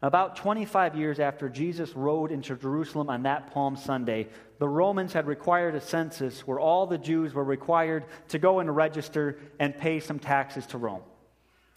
About 0.02 0.36
25 0.36 0.96
years 0.96 1.20
after 1.20 1.50
Jesus 1.50 1.96
rode 1.96 2.32
into 2.32 2.56
Jerusalem 2.56 3.10
on 3.10 3.24
that 3.24 3.52
Palm 3.52 3.76
Sunday, 3.76 4.28
the 4.58 4.68
Romans 4.68 5.14
had 5.14 5.28
required 5.28 5.76
a 5.76 5.82
census 5.82 6.48
where 6.48 6.60
all 6.60 6.88
the 6.88 6.98
Jews 6.98 7.34
were 7.34 7.44
required 7.44 8.06
to 8.30 8.40
go 8.40 8.60
and 8.60 8.74
register 8.74 9.38
and 9.60 9.78
pay 9.78 10.00
some 10.00 10.20
taxes 10.20 10.66
to 10.68 10.78
Rome. 10.78 11.02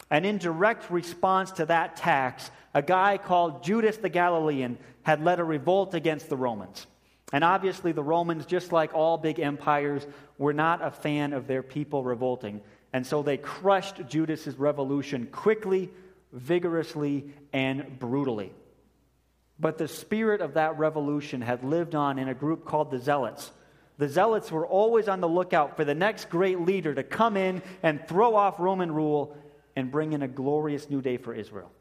And 0.09 0.25
in 0.25 0.37
direct 0.37 0.89
response 0.89 1.51
to 1.53 1.65
that 1.67 1.95
tax, 1.95 2.49
a 2.73 2.81
guy 2.81 3.17
called 3.17 3.63
Judas 3.63 3.97
the 3.97 4.09
Galilean 4.09 4.77
had 5.03 5.23
led 5.23 5.39
a 5.39 5.43
revolt 5.43 5.93
against 5.93 6.29
the 6.29 6.37
Romans. 6.37 6.87
And 7.31 7.43
obviously, 7.43 7.91
the 7.91 8.03
Romans, 8.03 8.45
just 8.45 8.71
like 8.71 8.93
all 8.95 9.17
big 9.17 9.39
empires, 9.39 10.07
were 10.37 10.53
not 10.53 10.83
a 10.83 10.89
fan 10.89 11.33
of 11.33 11.45
their 11.45 11.61
people 11.61 12.03
revolting. 12.03 12.61
And 12.91 13.05
so 13.05 13.21
they 13.21 13.37
crushed 13.37 14.07
Judas's 14.07 14.57
revolution 14.57 15.27
quickly, 15.27 15.91
vigorously, 16.33 17.25
and 17.53 17.99
brutally. 17.99 18.51
But 19.59 19.77
the 19.77 19.87
spirit 19.87 20.41
of 20.41 20.53
that 20.53 20.77
revolution 20.77 21.41
had 21.41 21.63
lived 21.63 21.93
on 21.93 22.17
in 22.17 22.29
a 22.29 22.33
group 22.33 22.65
called 22.65 22.91
the 22.91 22.99
Zealots. 22.99 23.51
The 23.97 24.07
Zealots 24.07 24.51
were 24.51 24.65
always 24.65 25.09
on 25.09 25.19
the 25.19 25.27
lookout 25.27 25.75
for 25.75 25.83
the 25.83 25.93
next 25.93 26.29
great 26.29 26.61
leader 26.61 26.95
to 26.95 27.03
come 27.03 27.35
in 27.35 27.61
and 27.83 28.07
throw 28.07 28.35
off 28.35 28.59
Roman 28.59 28.91
rule 28.91 29.35
and 29.75 29.91
bring 29.91 30.13
in 30.13 30.21
a 30.21 30.27
glorious 30.27 30.89
new 30.89 31.01
day 31.01 31.17
for 31.17 31.33
Israel. 31.33 31.71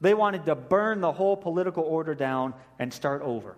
They 0.00 0.14
wanted 0.14 0.44
to 0.46 0.54
burn 0.54 1.00
the 1.00 1.12
whole 1.12 1.36
political 1.36 1.84
order 1.84 2.14
down 2.14 2.54
and 2.78 2.92
start 2.92 3.22
over. 3.22 3.56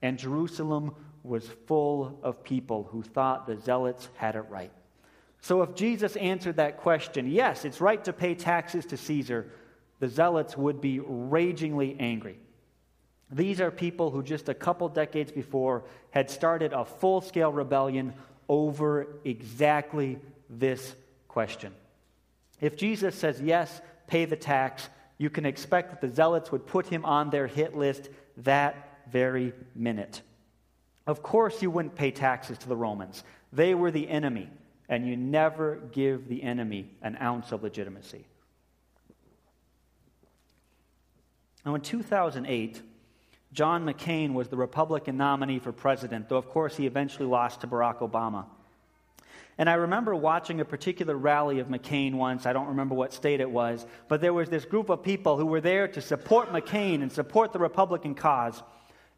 And 0.00 0.18
Jerusalem 0.18 0.94
was 1.22 1.46
full 1.66 2.18
of 2.22 2.42
people 2.42 2.88
who 2.90 3.02
thought 3.02 3.46
the 3.46 3.60
zealots 3.60 4.08
had 4.16 4.36
it 4.36 4.46
right. 4.48 4.72
So 5.42 5.62
if 5.62 5.74
Jesus 5.74 6.16
answered 6.16 6.56
that 6.56 6.78
question, 6.78 7.30
yes, 7.30 7.64
it's 7.64 7.80
right 7.80 8.02
to 8.04 8.12
pay 8.12 8.34
taxes 8.34 8.86
to 8.86 8.96
Caesar, 8.96 9.50
the 9.98 10.08
zealots 10.08 10.56
would 10.56 10.80
be 10.80 11.00
ragingly 11.00 11.96
angry. 11.98 12.38
These 13.32 13.60
are 13.60 13.70
people 13.70 14.10
who 14.10 14.22
just 14.22 14.48
a 14.48 14.54
couple 14.54 14.88
decades 14.88 15.30
before 15.30 15.84
had 16.10 16.30
started 16.30 16.72
a 16.72 16.84
full 16.84 17.20
scale 17.20 17.52
rebellion 17.52 18.12
over 18.48 19.06
exactly 19.24 20.18
this 20.48 20.94
question. 21.28 21.72
If 22.60 22.76
Jesus 22.76 23.14
says, 23.14 23.40
yes, 23.40 23.80
pay 24.08 24.24
the 24.24 24.36
tax, 24.36 24.88
you 25.18 25.30
can 25.30 25.46
expect 25.46 25.90
that 25.90 26.00
the 26.00 26.14
zealots 26.14 26.50
would 26.50 26.66
put 26.66 26.86
him 26.86 27.04
on 27.04 27.30
their 27.30 27.46
hit 27.46 27.76
list 27.76 28.08
that 28.38 28.98
very 29.10 29.52
minute. 29.74 30.22
Of 31.06 31.22
course, 31.22 31.62
you 31.62 31.70
wouldn't 31.70 31.94
pay 31.94 32.10
taxes 32.10 32.58
to 32.58 32.68
the 32.68 32.76
Romans, 32.76 33.22
they 33.52 33.74
were 33.74 33.90
the 33.90 34.08
enemy, 34.08 34.48
and 34.88 35.06
you 35.06 35.16
never 35.16 35.76
give 35.92 36.28
the 36.28 36.42
enemy 36.42 36.90
an 37.02 37.16
ounce 37.20 37.52
of 37.52 37.62
legitimacy. 37.62 38.24
Now, 41.64 41.74
in 41.74 41.80
2008, 41.80 42.82
John 43.52 43.84
McCain 43.84 44.32
was 44.32 44.48
the 44.48 44.56
Republican 44.56 45.16
nominee 45.16 45.58
for 45.58 45.72
president, 45.72 46.28
though, 46.28 46.36
of 46.36 46.48
course, 46.48 46.76
he 46.76 46.86
eventually 46.86 47.26
lost 47.26 47.62
to 47.62 47.66
Barack 47.66 47.98
Obama. 47.98 48.46
And 49.58 49.68
I 49.68 49.74
remember 49.74 50.14
watching 50.14 50.60
a 50.60 50.64
particular 50.64 51.14
rally 51.14 51.58
of 51.58 51.66
McCain 51.66 52.14
once. 52.14 52.46
I 52.46 52.54
don't 52.54 52.68
remember 52.68 52.94
what 52.94 53.12
state 53.12 53.40
it 53.40 53.50
was, 53.50 53.84
but 54.08 54.20
there 54.20 54.32
was 54.32 54.48
this 54.48 54.64
group 54.64 54.88
of 54.88 55.02
people 55.02 55.36
who 55.36 55.46
were 55.46 55.60
there 55.60 55.88
to 55.88 56.00
support 56.00 56.50
McCain 56.50 57.02
and 57.02 57.12
support 57.12 57.52
the 57.52 57.58
Republican 57.58 58.14
cause. 58.14 58.62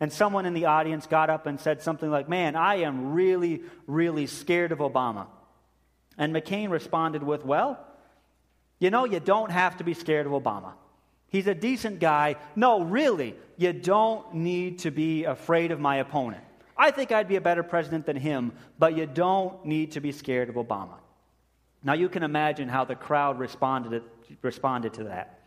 And 0.01 0.12
someone 0.12 0.47
in 0.47 0.55
the 0.55 0.65
audience 0.65 1.07
got 1.07 1.31
up 1.31 1.47
and 1.47 1.61
said 1.61 1.81
something 1.83 2.11
like, 2.11 2.29
Man, 2.29 2.57
I 2.57 2.77
am 2.77 3.12
really, 3.12 3.62
really 3.87 4.27
scared 4.27 4.73
of 4.73 4.79
Obama. 4.79 5.27
And 6.19 6.35
McCain 6.35 6.71
responded 6.71 7.23
with, 7.23 7.45
Well, 7.45 7.79
you 8.81 8.91
know, 8.91 9.05
you 9.05 9.21
don't 9.21 9.53
have 9.53 9.77
to 9.77 9.85
be 9.85 9.95
scared 9.95 10.27
of 10.27 10.33
Obama. 10.33 10.73
He's 11.33 11.47
a 11.47 11.55
decent 11.55 11.99
guy. 11.99 12.37
No, 12.55 12.83
really, 12.83 13.35
you 13.57 13.73
don't 13.73 14.35
need 14.35 14.81
to 14.81 14.91
be 14.91 15.25
afraid 15.25 15.71
of 15.71 15.81
my 15.81 15.97
opponent. 15.97 16.45
I 16.77 16.91
think 16.91 17.11
I'd 17.11 17.27
be 17.27 17.37
a 17.37 17.41
better 17.41 17.62
president 17.62 18.05
than 18.05 18.17
him, 18.17 18.53
but 18.79 18.95
you 18.95 19.07
don't 19.07 19.65
need 19.65 19.93
to 19.93 20.01
be 20.01 20.12
scared 20.12 20.51
of 20.51 20.57
Obama. 20.57 20.97
Now, 21.83 21.95
you 21.95 22.11
can 22.11 22.23
imagine 22.23 22.69
how 22.69 22.85
the 22.85 22.95
crowd 22.95 23.39
responded, 23.39 24.03
responded 24.43 24.93
to 24.95 25.05
that. 25.05 25.39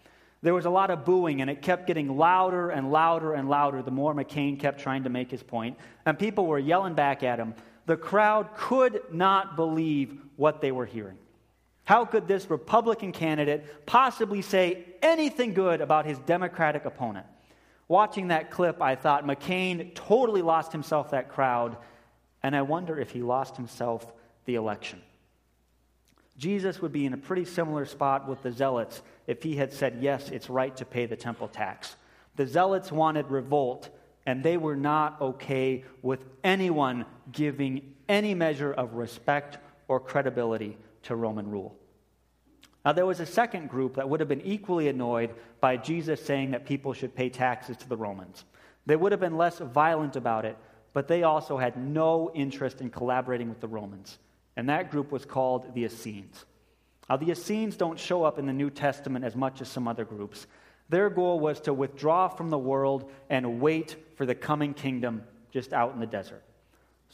There 0.42 0.56
was 0.56 0.66
a 0.66 0.72
lot 0.72 0.90
of 0.90 1.06
booing, 1.06 1.42
and 1.42 1.52
it 1.52 1.62
kept 1.62 1.86
getting 1.86 2.18
louder 2.18 2.72
and 2.72 2.92
louder 2.92 3.34
and 3.34 3.48
louder 3.48 3.84
the 3.84 3.92
more 3.92 4.16
McCain 4.16 4.60
kept 4.60 4.80
trying 4.82 5.04
to 5.04 5.10
make 5.10 5.30
his 5.30 5.44
point, 5.44 5.78
and 6.08 6.18
people 6.18 6.48
were 6.48 6.60
yelling 6.60 6.96
back 6.96 7.22
at 7.22 7.38
him. 7.38 7.54
The 7.86 7.96
crowd 7.96 8.56
could 8.56 9.02
not 9.12 9.56
believe 9.56 10.18
what 10.36 10.62
they 10.62 10.72
were 10.72 10.88
hearing. 10.88 11.18
How 11.86 12.04
could 12.04 12.28
this 12.28 12.50
Republican 12.50 13.12
candidate 13.12 13.86
possibly 13.86 14.42
say 14.42 14.86
anything 15.02 15.54
good 15.54 15.82
about 15.82 16.06
his 16.06 16.18
Democratic 16.20 16.86
opponent? 16.86 17.28
Watching 17.88 18.30
that 18.30 18.50
clip, 18.50 18.82
I 18.82 18.96
thought 18.96 19.26
McCain 19.26 19.94
totally 19.94 20.42
lost 20.42 20.72
himself 20.72 21.12
that 21.12 21.30
crowd, 21.30 21.78
and 22.42 22.56
I 22.56 22.64
wonder 22.64 23.00
if 23.00 23.12
he 23.12 23.22
lost 23.22 23.56
himself 23.56 24.12
the 24.46 24.56
election. 24.56 25.00
Jesus 26.38 26.82
would 26.82 26.92
be 26.92 27.06
in 27.06 27.14
a 27.14 27.18
pretty 27.18 27.46
similar 27.46 27.86
spot 27.86 28.28
with 28.28 28.42
the 28.42 28.52
Zealots 28.52 29.04
if 29.28 29.44
he 29.44 29.56
had 29.56 29.72
said, 29.72 30.00
Yes, 30.02 30.30
it's 30.32 30.50
right 30.50 30.76
to 30.78 30.86
pay 30.86 31.06
the 31.06 31.16
temple 31.16 31.48
tax. 31.48 31.96
The 32.36 32.48
Zealots 32.48 32.92
wanted 32.92 33.30
revolt, 33.30 33.90
and 34.26 34.44
they 34.44 34.58
were 34.58 34.76
not 34.76 35.22
okay 35.22 35.86
with 36.02 36.26
anyone 36.44 37.06
giving 37.32 37.94
any 38.10 38.34
measure 38.34 38.74
of 38.74 38.96
respect 38.96 39.60
or 39.88 40.00
credibility 40.00 40.78
to 41.06 41.16
Roman 41.16 41.50
rule. 41.50 41.76
Now, 42.84 42.92
there 42.92 43.06
was 43.06 43.20
a 43.20 43.26
second 43.26 43.70
group 43.70 43.96
that 43.96 44.08
would 44.08 44.20
have 44.20 44.30
been 44.30 44.42
equally 44.42 44.90
annoyed 44.90 45.34
by 45.60 45.78
Jesus 45.78 46.24
saying 46.24 46.52
that 46.52 46.68
people 46.68 46.94
should 46.94 47.16
pay 47.16 47.30
taxes 47.30 47.78
to 47.78 47.90
the 47.90 47.98
Romans. 47.98 48.46
They 48.86 48.96
would 48.96 49.12
have 49.12 49.22
been 49.22 49.38
less 49.38 49.58
violent 49.58 50.16
about 50.16 50.46
it, 50.46 50.56
but 50.94 51.08
they 51.08 51.24
also 51.24 51.58
had 51.58 51.78
no 51.78 52.32
interest 52.36 52.82
in 52.82 52.92
collaborating 52.92 53.50
with 53.50 53.60
the 53.60 53.68
Romans. 53.68 54.20
And 54.56 54.70
that 54.70 54.92
group 54.92 55.12
was 55.12 55.26
called 55.26 55.74
the 55.74 55.86
Essenes. 55.86 56.46
Now, 57.10 57.18
the 57.18 57.32
Essenes 57.32 57.76
don't 57.76 58.00
show 58.00 58.24
up 58.24 58.38
in 58.38 58.46
the 58.46 58.54
New 58.54 58.70
Testament 58.70 59.26
as 59.26 59.36
much 59.36 59.62
as 59.62 59.68
some 59.68 59.88
other 59.88 60.06
groups. 60.06 60.46
Their 60.90 61.10
goal 61.10 61.40
was 61.40 61.60
to 61.62 61.74
withdraw 61.74 62.28
from 62.28 62.52
the 62.52 62.58
world 62.58 63.12
and 63.30 63.60
wait 63.60 63.96
for 64.16 64.28
the 64.28 64.36
coming 64.36 64.76
kingdom 64.76 65.24
just 65.52 65.74
out 65.74 65.94
in 65.94 66.00
the 66.00 66.06
desert. 66.06 66.44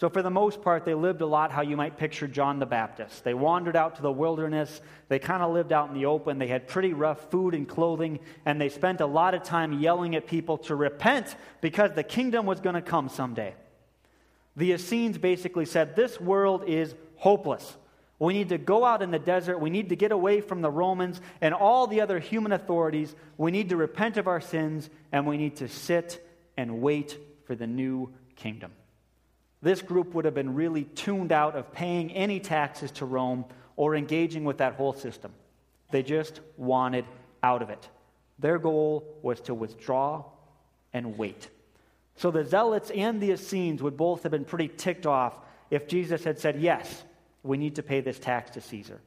So, 0.01 0.09
for 0.09 0.23
the 0.23 0.31
most 0.31 0.63
part, 0.63 0.83
they 0.83 0.95
lived 0.95 1.21
a 1.21 1.27
lot 1.27 1.51
how 1.51 1.61
you 1.61 1.77
might 1.77 1.95
picture 1.95 2.27
John 2.27 2.57
the 2.57 2.65
Baptist. 2.65 3.23
They 3.23 3.35
wandered 3.35 3.75
out 3.75 3.97
to 3.97 4.01
the 4.01 4.11
wilderness. 4.11 4.81
They 5.09 5.19
kind 5.19 5.43
of 5.43 5.53
lived 5.53 5.71
out 5.71 5.89
in 5.89 5.93
the 5.93 6.07
open. 6.07 6.39
They 6.39 6.47
had 6.47 6.67
pretty 6.67 6.91
rough 6.91 7.29
food 7.29 7.53
and 7.53 7.69
clothing, 7.69 8.19
and 8.43 8.59
they 8.59 8.69
spent 8.69 8.99
a 8.99 9.05
lot 9.05 9.35
of 9.35 9.43
time 9.43 9.79
yelling 9.79 10.15
at 10.15 10.25
people 10.25 10.57
to 10.57 10.75
repent 10.75 11.35
because 11.61 11.91
the 11.91 12.01
kingdom 12.01 12.47
was 12.47 12.59
going 12.61 12.73
to 12.73 12.81
come 12.81 13.09
someday. 13.09 13.53
The 14.55 14.71
Essenes 14.71 15.19
basically 15.19 15.65
said, 15.65 15.95
This 15.95 16.19
world 16.19 16.63
is 16.65 16.95
hopeless. 17.17 17.77
We 18.17 18.33
need 18.33 18.49
to 18.49 18.57
go 18.57 18.83
out 18.83 19.03
in 19.03 19.11
the 19.11 19.19
desert. 19.19 19.59
We 19.59 19.69
need 19.69 19.89
to 19.89 19.95
get 19.95 20.11
away 20.11 20.41
from 20.41 20.63
the 20.63 20.71
Romans 20.71 21.21
and 21.41 21.53
all 21.53 21.85
the 21.85 22.01
other 22.01 22.17
human 22.17 22.53
authorities. 22.53 23.13
We 23.37 23.51
need 23.51 23.69
to 23.69 23.77
repent 23.77 24.17
of 24.17 24.27
our 24.27 24.41
sins, 24.41 24.89
and 25.11 25.27
we 25.27 25.37
need 25.37 25.57
to 25.57 25.67
sit 25.67 26.27
and 26.57 26.81
wait 26.81 27.19
for 27.45 27.53
the 27.53 27.67
new 27.67 28.11
kingdom. 28.35 28.71
This 29.61 29.81
group 29.81 30.13
would 30.13 30.25
have 30.25 30.33
been 30.33 30.55
really 30.55 30.85
tuned 30.85 31.31
out 31.31 31.55
of 31.55 31.71
paying 31.71 32.11
any 32.11 32.39
taxes 32.39 32.91
to 32.91 33.05
Rome 33.05 33.45
or 33.75 33.95
engaging 33.95 34.43
with 34.43 34.57
that 34.57 34.73
whole 34.73 34.93
system. 34.93 35.31
They 35.91 36.03
just 36.03 36.39
wanted 36.57 37.05
out 37.43 37.61
of 37.61 37.69
it. 37.69 37.87
Their 38.39 38.57
goal 38.57 39.19
was 39.21 39.39
to 39.41 39.53
withdraw 39.53 40.23
and 40.93 41.17
wait. 41.17 41.49
So 42.15 42.31
the 42.31 42.43
Zealots 42.43 42.89
and 42.91 43.21
the 43.21 43.31
Essenes 43.31 43.81
would 43.83 43.97
both 43.97 44.23
have 44.23 44.31
been 44.31 44.45
pretty 44.45 44.67
ticked 44.67 45.05
off 45.05 45.37
if 45.69 45.87
Jesus 45.87 46.23
had 46.23 46.39
said, 46.39 46.59
Yes, 46.59 47.03
we 47.43 47.57
need 47.57 47.75
to 47.75 47.83
pay 47.83 48.01
this 48.01 48.19
tax 48.19 48.51
to 48.51 48.61
Caesar. 48.61 48.99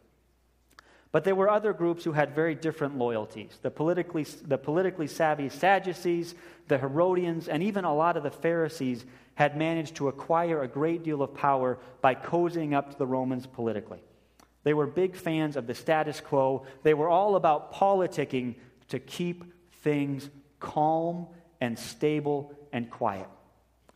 But 1.14 1.22
there 1.22 1.36
were 1.36 1.48
other 1.48 1.72
groups 1.72 2.02
who 2.02 2.10
had 2.10 2.34
very 2.34 2.56
different 2.56 2.98
loyalties 2.98 3.60
the 3.62 3.70
politically, 3.70 4.24
the 4.24 4.58
politically 4.58 5.06
savvy 5.06 5.48
Sadducees, 5.48 6.34
the 6.66 6.76
Herodians, 6.76 7.46
and 7.46 7.62
even 7.62 7.84
a 7.84 7.94
lot 7.94 8.16
of 8.16 8.24
the 8.24 8.32
Pharisees 8.32 9.04
had 9.36 9.56
managed 9.56 9.94
to 9.94 10.08
acquire 10.08 10.62
a 10.62 10.66
great 10.66 11.04
deal 11.04 11.22
of 11.22 11.32
power 11.32 11.78
by 12.00 12.16
cozying 12.16 12.74
up 12.74 12.90
to 12.90 12.98
the 12.98 13.06
Romans 13.06 13.46
politically. 13.46 14.02
They 14.64 14.74
were 14.74 14.88
big 14.88 15.14
fans 15.14 15.54
of 15.56 15.68
the 15.68 15.74
status 15.76 16.20
quo. 16.20 16.66
They 16.82 16.94
were 16.94 17.08
all 17.08 17.36
about 17.36 17.72
politicking 17.72 18.56
to 18.88 18.98
keep 18.98 19.44
things 19.82 20.30
calm 20.58 21.28
and 21.60 21.78
stable 21.78 22.58
and 22.72 22.90
quiet. 22.90 23.28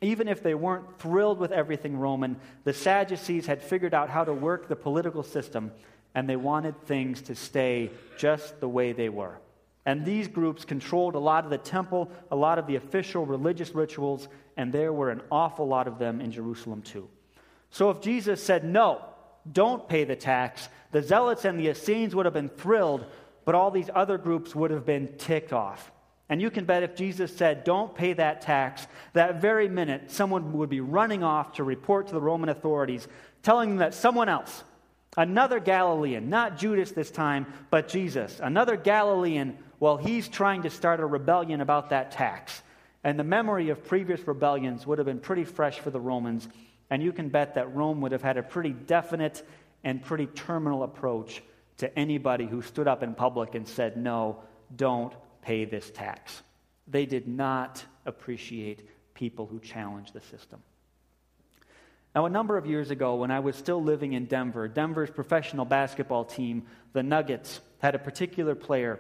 Even 0.01 0.29
if 0.29 0.41
they 0.41 0.55
weren't 0.55 1.01
thrilled 1.01 1.41
with 1.41 1.51
everything 1.51 1.99
Roman, 1.99 2.37
the 2.63 2.73
Sadducees 2.73 3.47
had 3.47 3.61
figured 3.61 3.93
out 3.93 4.09
how 4.09 4.23
to 4.23 4.33
work 4.33 4.69
the 4.69 4.77
political 4.77 5.25
system 5.25 5.73
and 6.15 6.29
they 6.29 6.37
wanted 6.37 6.81
things 6.87 7.23
to 7.23 7.35
stay 7.35 7.91
just 8.17 8.61
the 8.61 8.69
way 8.69 8.93
they 8.93 9.09
were. 9.09 9.39
And 9.87 10.05
these 10.05 10.29
groups 10.29 10.65
controlled 10.65 11.15
a 11.15 11.19
lot 11.19 11.45
of 11.45 11.51
the 11.51 11.59
temple, 11.59 12.11
a 12.31 12.37
lot 12.37 12.59
of 12.59 12.67
the 12.67 12.77
official 12.77 13.25
religious 13.25 13.75
rituals, 13.75 14.29
and 14.57 14.73
there 14.73 14.93
were 14.93 15.11
an 15.11 15.23
awful 15.31 15.67
lot 15.67 15.89
of 15.89 15.99
them 15.99 16.21
in 16.21 16.31
Jerusalem 16.31 16.83
too. 16.83 17.09
So 17.71 17.91
if 17.91 18.01
Jesus 18.01 18.43
said, 18.43 18.65
No, 18.65 19.03
don't 19.51 19.89
pay 19.89 20.05
the 20.05 20.17
tax, 20.17 20.69
the 20.93 21.03
Zealots 21.03 21.45
and 21.45 21.59
the 21.59 21.69
Essenes 21.69 22.15
would 22.15 22.27
have 22.27 22.35
been 22.35 22.49
thrilled, 22.49 23.07
but 23.45 23.55
all 23.55 23.71
these 23.71 23.89
other 23.95 24.19
groups 24.19 24.55
would 24.55 24.71
have 24.71 24.85
been 24.85 25.17
ticked 25.17 25.53
off. 25.53 25.91
And 26.29 26.43
you 26.43 26.51
can 26.51 26.67
bet 26.67 26.83
if 26.83 26.95
Jesus 26.95 27.35
said, 27.35 27.65
Don't 27.65 27.95
pay 27.95 28.13
that 28.13 28.43
tax, 28.43 28.87
that 29.15 29.41
very 29.41 29.69
minute 29.69 30.11
someone 30.11 30.53
would 30.53 30.69
be 30.69 30.81
running 30.81 31.23
off 31.23 31.55
to 31.55 31.65
report 31.65 32.09
to 32.09 32.13
the 32.13 32.21
Roman 32.21 32.51
authorities, 32.51 33.09
telling 33.43 33.71
them 33.71 33.79
that 33.79 33.95
someone 33.95 34.29
else, 34.29 34.65
Another 35.17 35.59
Galilean, 35.59 36.29
not 36.29 36.59
Judas 36.59 36.93
this 36.93 37.11
time, 37.11 37.47
but 37.71 37.89
Jesus. 37.89 38.41
Another 38.43 38.77
Galilean, 38.77 39.59
well, 39.81 39.97
he's 39.97 40.29
trying 40.29 40.63
to 40.63 40.71
start 40.71 41.01
a 41.01 41.07
rebellion 41.07 41.61
about 41.61 41.91
that 41.91 42.13
tax. 42.13 42.63
And 43.05 43.19
the 43.19 43.25
memory 43.25 43.71
of 43.71 43.85
previous 43.85 44.27
rebellions 44.27 44.87
would 44.87 44.99
have 44.99 45.07
been 45.07 45.21
pretty 45.21 45.45
fresh 45.45 45.79
for 45.79 45.91
the 45.91 46.01
Romans. 46.01 46.49
And 46.91 47.03
you 47.03 47.13
can 47.13 47.29
bet 47.29 47.55
that 47.55 47.75
Rome 47.75 48.01
would 48.01 48.13
have 48.13 48.23
had 48.23 48.37
a 48.37 48.43
pretty 48.43 48.73
definite 48.73 49.47
and 49.85 50.03
pretty 50.03 50.27
terminal 50.27 50.83
approach 50.83 51.43
to 51.79 51.99
anybody 51.99 52.47
who 52.47 52.61
stood 52.61 52.89
up 52.89 53.03
in 53.03 53.15
public 53.15 53.55
and 53.55 53.67
said, 53.67 53.97
No, 53.97 54.43
don't 54.77 55.15
pay 55.43 55.65
this 55.65 55.91
tax. 55.91 56.43
They 56.87 57.07
did 57.07 57.29
not 57.29 57.85
appreciate 58.07 58.89
people 59.15 59.47
who 59.47 59.61
challenged 59.61 60.13
the 60.13 60.21
system. 60.21 60.63
Now, 62.15 62.27
a 62.27 62.31
number 62.31 62.57
of 62.57 62.67
years 62.67 62.91
ago, 62.91 63.17
when 63.17 63.31
I 63.31 63.41
was 63.41 63.55
still 63.55 63.83
living 63.83 64.15
in 64.15 64.25
Denver, 64.25 64.67
Denver's 64.67 65.11
professional 65.11 65.65
basketball 65.65 66.25
team, 66.25 66.65
the 66.93 67.03
Nuggets, 67.03 67.61
had 67.81 67.95
a 67.95 67.99
particular 67.99 68.55
player. 68.55 68.99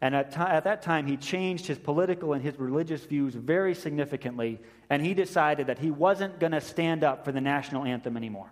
And 0.00 0.14
at, 0.14 0.32
t- 0.32 0.38
at 0.38 0.64
that 0.64 0.82
time, 0.82 1.06
he 1.06 1.16
changed 1.16 1.66
his 1.66 1.78
political 1.78 2.32
and 2.32 2.42
his 2.42 2.58
religious 2.58 3.04
views 3.04 3.34
very 3.34 3.74
significantly, 3.74 4.60
and 4.88 5.04
he 5.04 5.12
decided 5.12 5.66
that 5.66 5.80
he 5.80 5.90
wasn't 5.90 6.38
going 6.38 6.52
to 6.52 6.60
stand 6.60 7.02
up 7.02 7.24
for 7.24 7.32
the 7.32 7.40
national 7.40 7.84
anthem 7.84 8.16
anymore. 8.16 8.50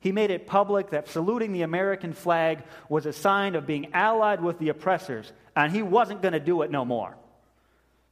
He 0.00 0.10
made 0.10 0.30
it 0.30 0.46
public 0.46 0.90
that 0.90 1.08
saluting 1.08 1.52
the 1.52 1.62
American 1.62 2.12
flag 2.12 2.64
was 2.88 3.06
a 3.06 3.12
sign 3.12 3.54
of 3.54 3.66
being 3.66 3.92
allied 3.92 4.42
with 4.42 4.58
the 4.58 4.70
oppressors, 4.70 5.30
and 5.54 5.70
he 5.70 5.82
wasn't 5.82 6.22
going 6.22 6.32
to 6.32 6.40
do 6.40 6.62
it 6.62 6.70
no 6.70 6.84
more. 6.84 7.16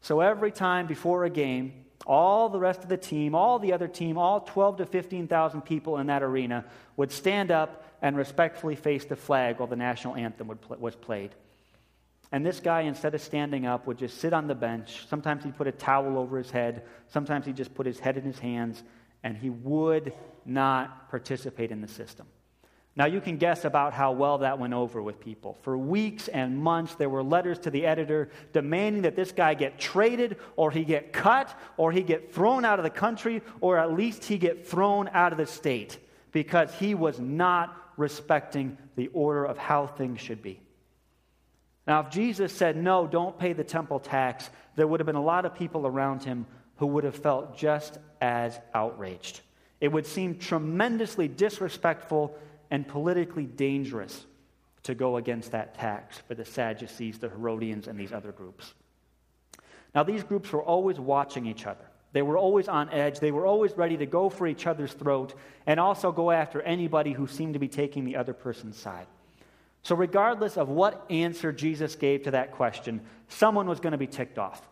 So 0.02 0.20
every 0.20 0.52
time 0.52 0.86
before 0.86 1.24
a 1.24 1.30
game, 1.30 1.84
all 2.06 2.48
the 2.48 2.58
rest 2.58 2.82
of 2.82 2.88
the 2.88 2.96
team, 2.96 3.34
all 3.34 3.58
the 3.58 3.72
other 3.72 3.88
team, 3.88 4.16
all 4.16 4.40
12 4.40 4.78
to 4.78 4.86
15,000 4.86 5.60
people 5.62 5.98
in 5.98 6.06
that 6.06 6.22
arena 6.22 6.64
would 6.96 7.12
stand 7.12 7.50
up 7.50 7.84
and 8.02 8.16
respectfully 8.16 8.74
face 8.74 9.04
the 9.04 9.16
flag 9.16 9.58
while 9.58 9.66
the 9.66 9.76
national 9.76 10.16
anthem 10.16 10.48
would, 10.48 10.58
was 10.80 10.96
played. 10.96 11.34
And 12.32 12.46
this 12.46 12.60
guy, 12.60 12.82
instead 12.82 13.14
of 13.14 13.20
standing 13.20 13.66
up, 13.66 13.86
would 13.86 13.98
just 13.98 14.18
sit 14.18 14.32
on 14.32 14.46
the 14.46 14.54
bench. 14.54 15.06
Sometimes 15.08 15.44
he'd 15.44 15.56
put 15.56 15.66
a 15.66 15.72
towel 15.72 16.16
over 16.16 16.38
his 16.38 16.50
head. 16.50 16.84
Sometimes 17.08 17.44
he'd 17.46 17.56
just 17.56 17.74
put 17.74 17.86
his 17.86 17.98
head 17.98 18.16
in 18.16 18.22
his 18.22 18.38
hands, 18.38 18.82
and 19.24 19.36
he 19.36 19.50
would 19.50 20.12
not 20.46 21.10
participate 21.10 21.72
in 21.72 21.80
the 21.80 21.88
system. 21.88 22.26
Now, 22.96 23.06
you 23.06 23.20
can 23.20 23.36
guess 23.36 23.64
about 23.64 23.92
how 23.92 24.12
well 24.12 24.38
that 24.38 24.58
went 24.58 24.74
over 24.74 25.00
with 25.00 25.20
people. 25.20 25.56
For 25.62 25.78
weeks 25.78 26.28
and 26.28 26.58
months, 26.58 26.96
there 26.96 27.08
were 27.08 27.22
letters 27.22 27.58
to 27.60 27.70
the 27.70 27.86
editor 27.86 28.30
demanding 28.52 29.02
that 29.02 29.14
this 29.14 29.30
guy 29.30 29.54
get 29.54 29.78
traded, 29.78 30.36
or 30.56 30.70
he 30.70 30.84
get 30.84 31.12
cut, 31.12 31.56
or 31.76 31.92
he 31.92 32.02
get 32.02 32.34
thrown 32.34 32.64
out 32.64 32.78
of 32.78 32.82
the 32.82 32.90
country, 32.90 33.42
or 33.60 33.78
at 33.78 33.92
least 33.92 34.24
he 34.24 34.38
get 34.38 34.66
thrown 34.66 35.08
out 35.12 35.32
of 35.32 35.38
the 35.38 35.46
state 35.46 35.98
because 36.32 36.74
he 36.74 36.94
was 36.94 37.20
not 37.20 37.76
respecting 37.96 38.76
the 38.96 39.08
order 39.08 39.44
of 39.44 39.56
how 39.56 39.86
things 39.86 40.20
should 40.20 40.42
be. 40.42 40.60
Now, 41.86 42.00
if 42.00 42.10
Jesus 42.10 42.52
said, 42.52 42.76
No, 42.76 43.06
don't 43.06 43.38
pay 43.38 43.52
the 43.52 43.64
temple 43.64 44.00
tax, 44.00 44.50
there 44.76 44.86
would 44.86 45.00
have 45.00 45.06
been 45.06 45.16
a 45.16 45.22
lot 45.22 45.44
of 45.44 45.54
people 45.54 45.86
around 45.86 46.24
him 46.24 46.46
who 46.76 46.86
would 46.86 47.04
have 47.04 47.16
felt 47.16 47.56
just 47.56 47.98
as 48.20 48.58
outraged. 48.74 49.40
It 49.80 49.88
would 49.88 50.06
seem 50.06 50.38
tremendously 50.38 51.28
disrespectful 51.28 52.36
and 52.70 52.86
politically 52.86 53.46
dangerous 53.46 54.26
to 54.82 54.94
go 54.94 55.16
against 55.16 55.52
that 55.52 55.74
tax 55.74 56.18
for 56.18 56.34
the 56.34 56.44
Sadducees, 56.44 57.18
the 57.18 57.28
Herodians, 57.28 57.86
and 57.86 57.98
these 57.98 58.12
other 58.12 58.32
groups. 58.32 58.74
Now, 59.94 60.02
these 60.02 60.22
groups 60.22 60.52
were 60.52 60.62
always 60.62 60.98
watching 61.00 61.46
each 61.46 61.66
other. 61.66 61.84
They 62.12 62.22
were 62.22 62.36
always 62.36 62.68
on 62.68 62.88
edge. 62.90 63.20
They 63.20 63.30
were 63.32 63.46
always 63.46 63.72
ready 63.76 63.96
to 63.96 64.06
go 64.06 64.28
for 64.28 64.46
each 64.46 64.66
other's 64.66 64.92
throat 64.92 65.34
and 65.66 65.78
also 65.78 66.10
go 66.10 66.30
after 66.30 66.60
anybody 66.62 67.12
who 67.12 67.26
seemed 67.26 67.54
to 67.54 67.60
be 67.60 67.68
taking 67.68 68.04
the 68.04 68.16
other 68.16 68.32
person's 68.32 68.76
side. 68.76 69.06
So, 69.82 69.94
regardless 69.94 70.56
of 70.56 70.68
what 70.68 71.06
answer 71.08 71.52
Jesus 71.52 71.94
gave 71.94 72.24
to 72.24 72.32
that 72.32 72.52
question, 72.52 73.00
someone 73.28 73.66
was 73.66 73.80
going 73.80 73.92
to 73.92 73.98
be 73.98 74.06
ticked 74.06 74.38
off. 74.38 74.62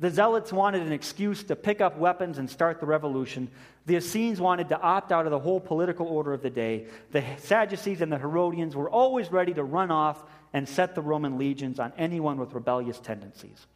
The 0.00 0.10
Zealots 0.10 0.50
wanted 0.50 0.80
an 0.80 0.92
excuse 0.92 1.42
to 1.44 1.56
pick 1.56 1.82
up 1.82 1.98
weapons 1.98 2.38
and 2.38 2.48
start 2.48 2.80
the 2.80 2.86
revolution. 2.86 3.50
The 3.84 3.96
Essenes 3.96 4.40
wanted 4.40 4.70
to 4.70 4.80
opt 4.80 5.12
out 5.12 5.26
of 5.26 5.30
the 5.30 5.38
whole 5.38 5.60
political 5.60 6.06
order 6.06 6.32
of 6.32 6.40
the 6.40 6.48
day. 6.48 6.86
The 7.12 7.22
Sadducees 7.36 8.00
and 8.00 8.10
the 8.10 8.16
Herodians 8.16 8.74
were 8.74 8.88
always 8.88 9.30
ready 9.30 9.52
to 9.52 9.62
run 9.62 9.90
off 9.90 10.24
and 10.54 10.66
set 10.66 10.94
the 10.94 11.02
Roman 11.02 11.36
legions 11.36 11.78
on 11.78 11.92
anyone 11.98 12.38
with 12.38 12.54
rebellious 12.54 12.98
tendencies. 12.98 13.66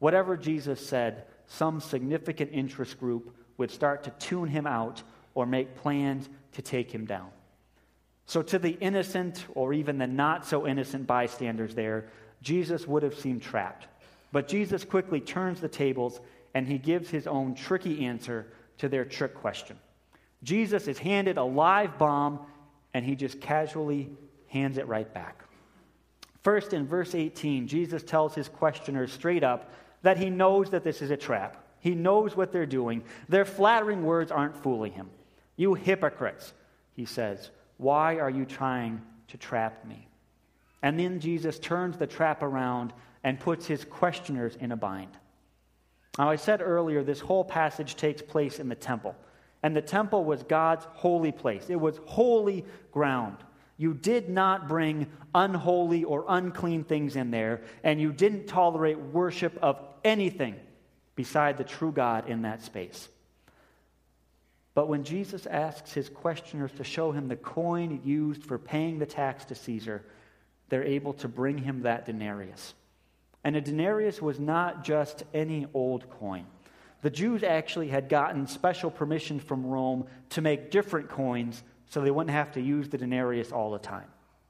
Whatever 0.00 0.36
Jesus 0.36 0.84
said, 0.84 1.26
some 1.46 1.80
significant 1.80 2.50
interest 2.52 2.98
group 2.98 3.32
would 3.56 3.70
start 3.70 4.02
to 4.04 4.10
tune 4.10 4.48
him 4.48 4.66
out 4.66 5.04
or 5.34 5.46
make 5.46 5.76
plans 5.76 6.28
to 6.54 6.62
take 6.62 6.90
him 6.90 7.04
down. 7.04 7.30
So, 8.26 8.42
to 8.42 8.58
the 8.58 8.76
innocent 8.80 9.44
or 9.54 9.72
even 9.72 9.98
the 9.98 10.06
not 10.06 10.46
so 10.46 10.66
innocent 10.66 11.06
bystanders 11.06 11.74
there, 11.76 12.08
Jesus 12.42 12.88
would 12.88 13.04
have 13.04 13.14
seemed 13.14 13.42
trapped. 13.42 13.86
But 14.32 14.48
Jesus 14.48 14.84
quickly 14.84 15.20
turns 15.20 15.60
the 15.60 15.68
tables 15.68 16.20
and 16.54 16.66
he 16.66 16.78
gives 16.78 17.10
his 17.10 17.26
own 17.26 17.54
tricky 17.54 18.04
answer 18.04 18.52
to 18.78 18.88
their 18.88 19.04
trick 19.04 19.34
question. 19.34 19.78
Jesus 20.42 20.88
is 20.88 20.98
handed 20.98 21.36
a 21.36 21.44
live 21.44 21.98
bomb 21.98 22.40
and 22.94 23.04
he 23.04 23.14
just 23.14 23.40
casually 23.40 24.10
hands 24.48 24.78
it 24.78 24.88
right 24.88 25.12
back. 25.12 25.44
First, 26.42 26.72
in 26.72 26.86
verse 26.86 27.14
18, 27.14 27.68
Jesus 27.68 28.02
tells 28.02 28.34
his 28.34 28.48
questioners 28.48 29.12
straight 29.12 29.44
up 29.44 29.70
that 30.02 30.16
he 30.16 30.30
knows 30.30 30.70
that 30.70 30.84
this 30.84 31.02
is 31.02 31.10
a 31.10 31.16
trap. 31.16 31.62
He 31.80 31.94
knows 31.94 32.36
what 32.36 32.52
they're 32.52 32.66
doing. 32.66 33.04
Their 33.28 33.44
flattering 33.44 34.04
words 34.04 34.32
aren't 34.32 34.56
fooling 34.56 34.92
him. 34.92 35.10
You 35.56 35.74
hypocrites, 35.74 36.54
he 36.92 37.04
says, 37.04 37.50
why 37.76 38.18
are 38.18 38.30
you 38.30 38.44
trying 38.44 39.02
to 39.28 39.38
trap 39.38 39.84
me? 39.86 40.08
And 40.82 40.98
then 40.98 41.20
Jesus 41.20 41.58
turns 41.58 41.96
the 41.96 42.06
trap 42.06 42.42
around 42.42 42.92
and 43.22 43.38
puts 43.38 43.66
his 43.66 43.84
questioners 43.84 44.56
in 44.56 44.72
a 44.72 44.76
bind. 44.76 45.16
Now, 46.18 46.30
I 46.30 46.36
said 46.36 46.60
earlier, 46.60 47.02
this 47.02 47.20
whole 47.20 47.44
passage 47.44 47.96
takes 47.96 48.22
place 48.22 48.58
in 48.58 48.68
the 48.68 48.74
temple. 48.74 49.14
And 49.62 49.76
the 49.76 49.82
temple 49.82 50.24
was 50.24 50.42
God's 50.42 50.86
holy 50.92 51.32
place, 51.32 51.66
it 51.68 51.80
was 51.80 52.00
holy 52.06 52.64
ground. 52.92 53.36
You 53.76 53.94
did 53.94 54.28
not 54.28 54.68
bring 54.68 55.06
unholy 55.34 56.04
or 56.04 56.26
unclean 56.28 56.84
things 56.84 57.16
in 57.16 57.30
there, 57.30 57.62
and 57.82 57.98
you 57.98 58.12
didn't 58.12 58.46
tolerate 58.46 58.98
worship 58.98 59.58
of 59.62 59.80
anything 60.04 60.56
beside 61.14 61.56
the 61.56 61.64
true 61.64 61.90
God 61.90 62.28
in 62.28 62.42
that 62.42 62.62
space. 62.62 63.08
But 64.74 64.88
when 64.88 65.02
Jesus 65.02 65.46
asks 65.46 65.92
his 65.92 66.10
questioners 66.10 66.72
to 66.72 66.84
show 66.84 67.10
him 67.10 67.28
the 67.28 67.36
coin 67.36 68.00
used 68.04 68.44
for 68.44 68.58
paying 68.58 68.98
the 68.98 69.06
tax 69.06 69.46
to 69.46 69.54
Caesar, 69.54 70.04
they're 70.68 70.84
able 70.84 71.14
to 71.14 71.28
bring 71.28 71.58
him 71.58 71.82
that 71.82 72.06
denarius. 72.06 72.74
And 73.44 73.56
a 73.56 73.60
denarius 73.60 74.20
was 74.20 74.38
not 74.38 74.84
just 74.84 75.24
any 75.32 75.66
old 75.72 76.10
coin. 76.10 76.46
The 77.02 77.10
Jews 77.10 77.42
actually 77.42 77.88
had 77.88 78.08
gotten 78.08 78.46
special 78.46 78.90
permission 78.90 79.40
from 79.40 79.64
Rome 79.64 80.06
to 80.30 80.42
make 80.42 80.70
different 80.70 81.08
coins 81.08 81.62
so 81.86 82.00
they 82.00 82.10
wouldn't 82.10 82.34
have 82.34 82.52
to 82.52 82.60
use 82.60 82.88
the 82.88 82.98
denarius 82.98 83.52
all 83.52 83.70
the 83.70 83.78
time. 83.78 84.08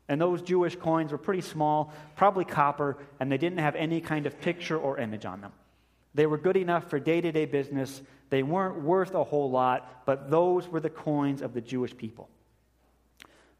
And 0.08 0.20
those 0.20 0.42
Jewish 0.42 0.74
coins 0.74 1.12
were 1.12 1.18
pretty 1.18 1.42
small, 1.42 1.92
probably 2.16 2.44
copper, 2.44 2.98
and 3.20 3.30
they 3.30 3.38
didn't 3.38 3.58
have 3.58 3.76
any 3.76 4.00
kind 4.00 4.26
of 4.26 4.40
picture 4.40 4.76
or 4.76 4.98
image 4.98 5.24
on 5.24 5.40
them. 5.40 5.52
They 6.14 6.26
were 6.26 6.38
good 6.38 6.56
enough 6.56 6.90
for 6.90 6.98
day 6.98 7.20
to 7.20 7.30
day 7.30 7.46
business. 7.46 8.02
They 8.28 8.42
weren't 8.42 8.82
worth 8.82 9.14
a 9.14 9.22
whole 9.22 9.50
lot, 9.50 10.04
but 10.06 10.28
those 10.28 10.66
were 10.66 10.80
the 10.80 10.90
coins 10.90 11.42
of 11.42 11.54
the 11.54 11.60
Jewish 11.60 11.96
people. 11.96 12.28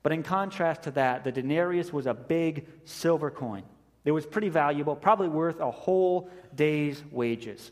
But 0.03 0.13
in 0.13 0.25
contrast 0.25 0.83
to 0.83 0.91
that, 0.93 1.23
the 1.23 1.31
denarius 1.31 1.93
was 1.93 2.07
a 2.07 2.15
big 2.15 2.67
silver 2.85 3.31
coin. 3.31 3.63
It 4.05 4.13
was 4.13 4.27
pretty 4.27 4.49
valuable, 4.49 4.97
probably 4.97 5.29
worth 5.29 5.61
a 5.61 5.71
whole 5.71 6.31
day's 6.55 7.03
wages. 7.11 7.71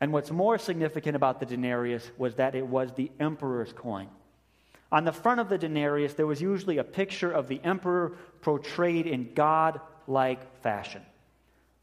And 0.00 0.12
what's 0.12 0.30
more 0.30 0.58
significant 0.58 1.16
about 1.16 1.40
the 1.40 1.46
denarius 1.46 2.10
was 2.18 2.34
that 2.34 2.54
it 2.54 2.66
was 2.66 2.92
the 2.92 3.10
emperor's 3.20 3.72
coin. 3.72 4.08
On 4.90 5.04
the 5.04 5.12
front 5.12 5.40
of 5.40 5.48
the 5.48 5.56
denarius, 5.56 6.14
there 6.14 6.26
was 6.26 6.42
usually 6.42 6.78
a 6.78 6.84
picture 6.84 7.30
of 7.30 7.48
the 7.48 7.60
emperor 7.64 8.12
portrayed 8.42 9.06
in 9.06 9.32
God 9.32 9.80
like 10.06 10.60
fashion. 10.60 11.02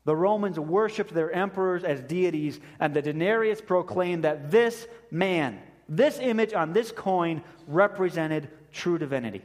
The 0.05 0.15
Romans 0.15 0.59
worshiped 0.59 1.13
their 1.13 1.31
emperors 1.31 1.83
as 1.83 2.01
deities, 2.01 2.59
and 2.79 2.93
the 2.93 3.01
denarius 3.01 3.61
proclaimed 3.61 4.23
that 4.23 4.51
this 4.51 4.87
man, 5.11 5.59
this 5.87 6.19
image 6.19 6.53
on 6.53 6.73
this 6.73 6.91
coin, 6.91 7.41
represented 7.67 8.49
true 8.71 8.97
divinity. 8.97 9.43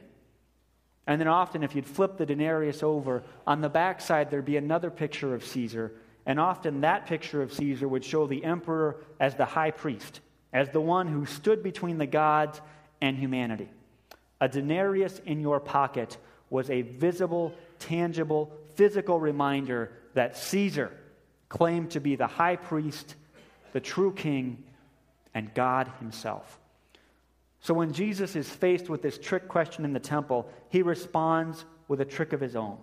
And 1.07 1.21
then 1.21 1.27
often, 1.27 1.63
if 1.63 1.75
you'd 1.75 1.85
flip 1.85 2.17
the 2.17 2.25
denarius 2.25 2.81
over, 2.81 3.23
on 3.45 3.61
the 3.61 3.69
backside 3.69 4.29
there'd 4.29 4.45
be 4.45 4.57
another 4.57 4.89
picture 4.89 5.35
of 5.35 5.45
Caesar. 5.45 5.91
And 6.25 6.39
often 6.39 6.81
that 6.81 7.05
picture 7.05 7.41
of 7.41 7.53
Caesar 7.53 7.87
would 7.87 8.03
show 8.03 8.25
the 8.25 8.43
emperor 8.43 8.97
as 9.19 9.35
the 9.35 9.45
high 9.45 9.71
priest, 9.71 10.21
as 10.51 10.69
the 10.69 10.81
one 10.81 11.07
who 11.07 11.25
stood 11.25 11.61
between 11.61 11.99
the 11.99 12.07
gods 12.07 12.59
and 13.01 13.17
humanity. 13.17 13.69
A 14.41 14.47
denarius 14.47 15.21
in 15.25 15.39
your 15.41 15.59
pocket 15.59 16.17
was 16.49 16.69
a 16.69 16.81
visible, 16.81 17.53
tangible, 17.77 18.51
physical 18.73 19.19
reminder 19.19 19.91
that 20.15 20.37
Caesar 20.37 20.91
claimed 21.49 21.91
to 21.91 21.99
be 21.99 22.15
the 22.15 22.27
high 22.27 22.55
priest, 22.55 23.15
the 23.73 23.79
true 23.79 24.13
king, 24.13 24.63
and 25.33 25.53
God 25.53 25.91
himself. 25.99 26.59
So 27.65 27.73
when 27.73 27.93
Jesus 27.93 28.35
is 28.35 28.47
faced 28.47 28.91
with 28.91 29.01
this 29.01 29.17
trick 29.17 29.47
question 29.47 29.85
in 29.85 29.93
the 29.93 29.99
temple, 29.99 30.47
he 30.69 30.83
responds 30.83 31.65
with 31.87 31.99
a 31.99 32.05
trick 32.05 32.31
of 32.31 32.39
his 32.39 32.55
own. 32.55 32.77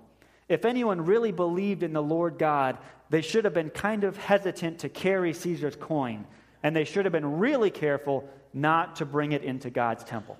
If 0.48 0.64
anyone 0.64 1.06
really 1.06 1.30
believed 1.30 1.84
in 1.84 1.92
the 1.92 2.02
Lord 2.02 2.36
God, 2.36 2.78
they 3.08 3.20
should 3.20 3.44
have 3.44 3.54
been 3.54 3.70
kind 3.70 4.02
of 4.02 4.16
hesitant 4.16 4.80
to 4.80 4.88
carry 4.88 5.34
Caesar's 5.34 5.76
coin, 5.76 6.26
and 6.64 6.74
they 6.74 6.82
should 6.82 7.04
have 7.04 7.12
been 7.12 7.38
really 7.38 7.70
careful 7.70 8.28
not 8.52 8.96
to 8.96 9.06
bring 9.06 9.30
it 9.30 9.44
into 9.44 9.70
God's 9.70 10.02
temple. 10.02 10.36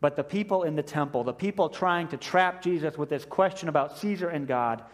But 0.00 0.16
the 0.16 0.24
people 0.24 0.62
in 0.62 0.74
the 0.74 0.82
temple, 0.82 1.22
the 1.22 1.34
people 1.34 1.68
trying 1.68 2.08
to 2.08 2.16
trap 2.16 2.62
Jesus 2.62 2.96
with 2.96 3.10
this 3.10 3.26
question 3.26 3.68
about 3.68 3.98
Caesar 3.98 4.30
and 4.30 4.48
God, 4.48 4.84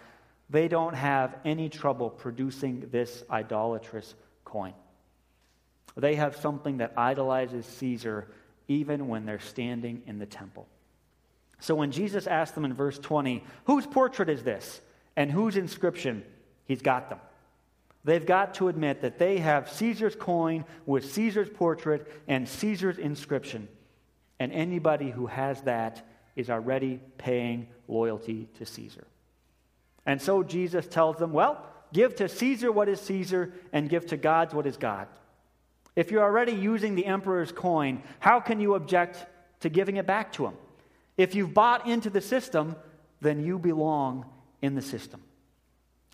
they 0.51 0.67
don't 0.67 0.95
have 0.95 1.37
any 1.45 1.69
trouble 1.69 2.11
producing 2.11 2.89
this 2.91 3.23
idolatrous 3.31 4.17
coin. 4.45 4.75
They 5.97 6.17
have 6.17 6.35
something 6.35 6.79
that 6.79 6.95
idolizes 6.97 7.65
Caesar 7.65 8.27
even 8.69 9.09
when 9.09 9.27
they're 9.27 9.39
standing 9.39 10.03
in 10.07 10.19
the 10.19 10.27
temple. 10.27 10.67
So 11.61 11.75
when 11.75 11.91
Jesus 11.91 12.27
asked 12.27 12.55
them 12.55 12.65
in 12.65 12.75
verse 12.75 12.99
20, 12.99 13.43
whose 13.65 13.87
portrait 13.87 14.29
is 14.29 14.43
this? 14.43 14.81
And 15.17 15.31
whose 15.31 15.57
inscription? 15.57 16.23
He's 16.67 16.83
got 16.83 17.09
them. 17.09 17.21
They've 18.05 18.25
got 18.25 18.55
to 18.55 18.69
admit 18.69 19.01
that 19.01 19.19
they 19.19 19.39
have 19.39 19.71
Caesar's 19.73 20.15
coin 20.15 20.65
with 20.85 21.11
Caesar's 21.13 21.49
portrait 21.49 22.07
and 22.29 22.49
Caesar's 22.49 22.99
inscription. 22.99 23.69
And 24.39 24.53
anybody 24.53 25.11
who 25.11 25.27
has 25.27 25.63
that 25.63 26.07
is 26.37 26.51
already 26.51 27.01
paying 27.19 27.69
loyalty 27.89 28.49
to 28.59 28.67
Caesar. 28.67 29.07
And 30.05 30.21
so 30.23 30.43
Jesus 30.43 30.87
tells 30.87 31.17
them, 31.17 31.33
well, 31.33 31.67
give 31.93 32.15
to 32.17 32.29
Caesar 32.29 32.71
what 32.71 32.89
is 32.89 33.01
Caesar 33.01 33.53
and 33.73 33.89
give 33.89 34.07
to 34.07 34.17
God 34.17 34.53
what 34.53 34.67
is 34.67 34.77
God. 34.77 35.09
If 35.97 36.11
you're 36.11 36.23
already 36.23 36.53
using 36.53 36.95
the 36.95 37.07
emperor's 37.07 37.51
coin, 37.51 38.03
how 38.21 38.39
can 38.39 38.61
you 38.61 38.75
object 38.75 39.27
to 39.61 39.69
giving 39.69 39.97
it 39.97 40.07
back 40.07 40.33
to 40.35 40.47
him? 40.47 40.55
If 41.17 41.35
you've 41.35 41.55
bought 41.55 41.89
into 41.89 42.11
the 42.11 42.21
system, 42.21 42.77
then 43.21 43.45
you 43.45 43.59
belong 43.59 44.27
in 44.63 44.75
the 44.75 44.83
system. 44.83 45.23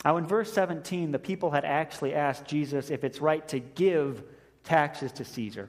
Now, 0.04 0.16
in 0.16 0.26
verse 0.26 0.52
17, 0.52 1.12
the 1.12 1.18
people 1.18 1.50
had 1.50 1.64
actually 1.64 2.14
asked 2.14 2.46
Jesus 2.46 2.90
if 2.90 3.04
it's 3.04 3.20
right 3.20 3.46
to 3.48 3.58
give 3.58 4.22
taxes 4.64 5.12
to 5.12 5.24
Caesar. 5.24 5.68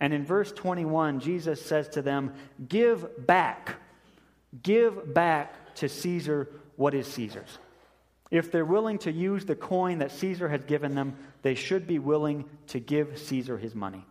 And 0.00 0.12
in 0.12 0.24
verse 0.24 0.52
21, 0.52 1.20
Jesus 1.20 1.64
says 1.64 1.88
to 1.90 2.02
them, 2.02 2.34
Give 2.68 3.26
back 3.26 3.76
give 4.62 5.12
back 5.12 5.74
to 5.76 5.88
Caesar 5.88 6.48
what 6.76 6.94
is 6.94 7.06
Caesar's. 7.08 7.58
If 8.30 8.50
they're 8.50 8.64
willing 8.64 8.98
to 8.98 9.12
use 9.12 9.44
the 9.44 9.54
coin 9.54 9.98
that 9.98 10.12
Caesar 10.12 10.48
has 10.48 10.64
given 10.64 10.94
them, 10.94 11.16
they 11.42 11.54
should 11.54 11.86
be 11.86 11.98
willing 11.98 12.44
to 12.68 12.80
give 12.80 13.18
Caesar 13.18 13.58
his 13.58 13.74
money. 13.74 14.04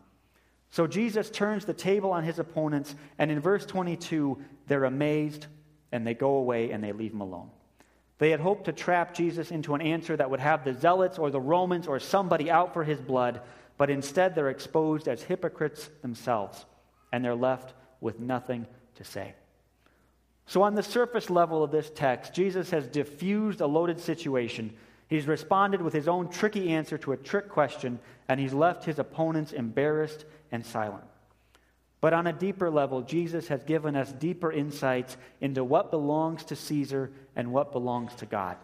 So 0.70 0.88
Jesus 0.88 1.30
turns 1.30 1.66
the 1.66 1.74
table 1.74 2.12
on 2.12 2.24
his 2.24 2.40
opponents, 2.40 2.96
and 3.20 3.30
in 3.30 3.40
verse 3.40 3.66
22, 3.66 4.42
they're 4.68 4.86
amazed 4.86 5.48
and 5.92 6.08
they 6.08 6.16
go 6.16 6.38
away 6.38 6.72
and 6.72 6.84
they 6.84 6.92
leave 6.92 7.14
him 7.14 7.22
alone. 7.22 7.52
They 8.18 8.32
had 8.32 8.40
hoped 8.40 8.66
to 8.66 8.72
trap 8.72 9.14
Jesus 9.14 9.52
into 9.52 9.76
an 9.76 9.82
answer 9.82 10.16
that 10.18 10.30
would 10.30 10.40
have 10.40 10.64
the 10.64 10.74
Zealots 10.74 11.20
or 11.20 11.30
the 11.30 11.42
Romans 11.42 11.88
or 11.88 12.00
somebody 12.00 12.50
out 12.50 12.74
for 12.74 12.84
his 12.84 13.00
blood, 13.00 13.42
but 13.78 13.90
instead 13.90 14.34
they're 14.34 14.50
exposed 14.50 15.08
as 15.08 15.22
hypocrites 15.22 15.90
themselves, 16.02 16.66
and 17.12 17.24
they're 17.24 17.36
left 17.36 17.74
with 18.02 18.20
nothing 18.20 18.66
to 18.96 19.04
say. 19.04 19.36
So, 20.46 20.62
on 20.62 20.76
the 20.76 20.84
surface 20.84 21.30
level 21.30 21.64
of 21.64 21.72
this 21.72 21.90
text, 21.90 22.34
Jesus 22.34 22.70
has 22.72 22.86
diffused 22.88 23.62
a 23.62 23.68
loaded 23.68 24.00
situation. 24.00 24.74
He's 25.08 25.28
responded 25.28 25.82
with 25.82 25.94
his 25.94 26.08
own 26.08 26.30
tricky 26.30 26.72
answer 26.72 26.98
to 27.00 27.14
a 27.14 27.18
trick 27.18 27.50
question, 27.50 28.00
and 28.28 28.40
he's 28.40 28.54
left 28.54 28.86
his 28.86 29.00
opponents 29.00 29.52
embarrassed 29.52 30.26
and 30.52 30.66
silent. 30.66 31.04
But 32.02 32.14
on 32.14 32.28
a 32.28 32.34
deeper 32.34 32.70
level, 32.70 33.02
Jesus 33.02 33.48
has 33.48 33.64
given 33.64 33.96
us 33.96 34.12
deeper 34.12 34.52
insights 34.52 35.16
into 35.40 35.64
what 35.64 35.90
belongs 35.90 36.44
to 36.46 36.56
Caesar 36.56 37.12
and 37.36 37.54
what 37.54 37.72
belongs 37.72 38.14
to 38.16 38.26
God. 38.26 38.58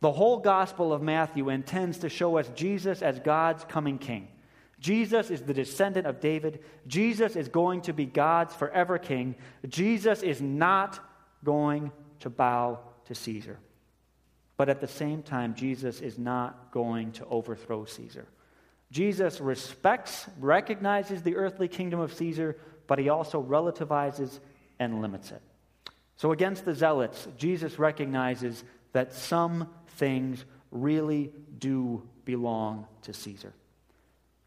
The 0.00 0.12
whole 0.12 0.38
Gospel 0.38 0.92
of 0.92 1.02
Matthew 1.02 1.50
intends 1.50 1.98
to 1.98 2.08
show 2.08 2.38
us 2.38 2.48
Jesus 2.54 3.02
as 3.02 3.20
God's 3.20 3.64
coming 3.64 3.98
king. 3.98 4.26
Jesus 4.82 5.30
is 5.30 5.42
the 5.42 5.54
descendant 5.54 6.08
of 6.08 6.20
David. 6.20 6.58
Jesus 6.88 7.36
is 7.36 7.48
going 7.48 7.82
to 7.82 7.92
be 7.92 8.04
God's 8.04 8.52
forever 8.52 8.98
king. 8.98 9.36
Jesus 9.68 10.22
is 10.24 10.42
not 10.42 10.98
going 11.44 11.92
to 12.18 12.28
bow 12.28 12.80
to 13.04 13.14
Caesar. 13.14 13.60
But 14.56 14.68
at 14.68 14.80
the 14.80 14.88
same 14.88 15.22
time, 15.22 15.54
Jesus 15.54 16.00
is 16.00 16.18
not 16.18 16.72
going 16.72 17.12
to 17.12 17.26
overthrow 17.26 17.84
Caesar. 17.84 18.26
Jesus 18.90 19.40
respects, 19.40 20.26
recognizes 20.40 21.22
the 21.22 21.36
earthly 21.36 21.68
kingdom 21.68 22.00
of 22.00 22.12
Caesar, 22.14 22.58
but 22.88 22.98
he 22.98 23.08
also 23.08 23.40
relativizes 23.40 24.40
and 24.80 25.00
limits 25.00 25.30
it. 25.30 25.42
So, 26.16 26.32
against 26.32 26.64
the 26.64 26.74
zealots, 26.74 27.28
Jesus 27.38 27.78
recognizes 27.78 28.64
that 28.92 29.14
some 29.14 29.68
things 29.96 30.44
really 30.72 31.30
do 31.58 32.02
belong 32.24 32.86
to 33.02 33.12
Caesar. 33.12 33.54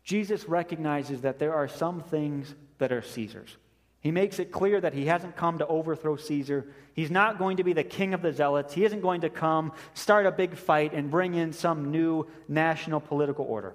Jesus 0.05 0.47
recognizes 0.47 1.21
that 1.21 1.39
there 1.39 1.53
are 1.53 1.67
some 1.67 1.99
things 1.99 2.53
that 2.77 2.93
are 2.93 3.01
Caesar's. 3.01 3.57
He 3.99 4.11
makes 4.11 4.37
it 4.37 4.51
clear 4.51 4.79
that 4.79 4.93
he 4.93 5.07
hasn't 5.07 5.35
come 5.35 5.57
to 5.57 5.65
overthrow 5.65 6.15
Caesar. 6.15 6.67
He's 6.93 7.09
not 7.09 7.39
going 7.39 7.57
to 7.57 7.63
be 7.63 7.73
the 7.73 7.83
king 7.83 8.13
of 8.13 8.21
the 8.21 8.31
zealots. 8.31 8.71
He 8.71 8.85
isn't 8.85 9.01
going 9.01 9.21
to 9.21 9.31
come, 9.31 9.73
start 9.95 10.27
a 10.27 10.31
big 10.31 10.55
fight, 10.55 10.93
and 10.93 11.09
bring 11.09 11.33
in 11.33 11.51
some 11.51 11.89
new 11.89 12.27
national 12.47 12.99
political 12.99 13.45
order. 13.45 13.73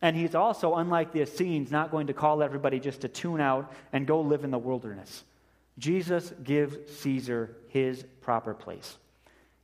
And 0.00 0.14
he's 0.14 0.36
also, 0.36 0.76
unlike 0.76 1.10
the 1.10 1.22
Essenes, 1.22 1.72
not 1.72 1.90
going 1.90 2.06
to 2.06 2.14
call 2.14 2.44
everybody 2.44 2.78
just 2.78 3.00
to 3.00 3.08
tune 3.08 3.40
out 3.40 3.72
and 3.92 4.06
go 4.06 4.20
live 4.20 4.44
in 4.44 4.52
the 4.52 4.58
wilderness. 4.58 5.24
Jesus 5.78 6.32
gives 6.44 6.76
Caesar 7.00 7.56
his 7.68 8.04
proper 8.20 8.54
place. 8.54 8.98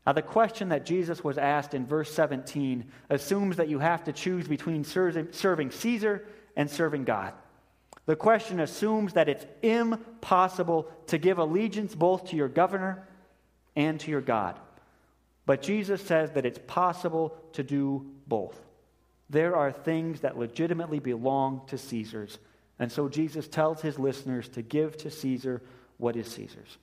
Now, 0.07 0.13
the 0.13 0.23
question 0.23 0.71
that 0.71 0.85
Jesus 0.85 1.23
was 1.23 1.39
asked 1.39 1.75
in 1.75 1.87
verse 1.87 2.13
17 2.13 2.91
assumes 3.09 3.57
that 3.57 3.69
you 3.69 3.79
have 3.79 4.05
to 4.05 4.13
choose 4.13 4.49
between 4.49 4.85
serving 4.85 5.71
Caesar 5.71 6.27
and 6.57 6.69
serving 6.69 7.05
God. 7.05 7.35
The 8.07 8.17
question 8.17 8.59
assumes 8.59 9.13
that 9.13 9.29
it's 9.29 9.47
impossible 9.63 10.91
to 11.07 11.19
give 11.19 11.39
allegiance 11.39 11.95
both 11.95 12.31
to 12.31 12.37
your 12.37 12.49
governor 12.49 13.07
and 13.77 14.01
to 14.01 14.11
your 14.11 14.21
God. 14.21 14.59
But 15.47 15.63
Jesus 15.63 16.03
says 16.03 16.33
that 16.33 16.47
it's 16.47 16.59
possible 16.67 17.37
to 17.53 17.63
do 17.63 18.11
both. 18.27 18.61
There 19.31 19.55
are 19.55 19.71
things 19.71 20.21
that 20.21 20.37
legitimately 20.37 20.99
belong 20.99 21.63
to 21.69 21.79
Caesar's. 21.79 22.39
And 22.79 22.91
so 22.91 23.09
Jesus 23.09 23.47
tells 23.47 23.81
his 23.81 24.01
listeners 24.01 24.49
to 24.51 24.63
give 24.63 24.97
to 24.99 25.11
Caesar 25.11 25.63
what 25.99 26.17
is 26.17 26.27
Caesar's. 26.27 26.77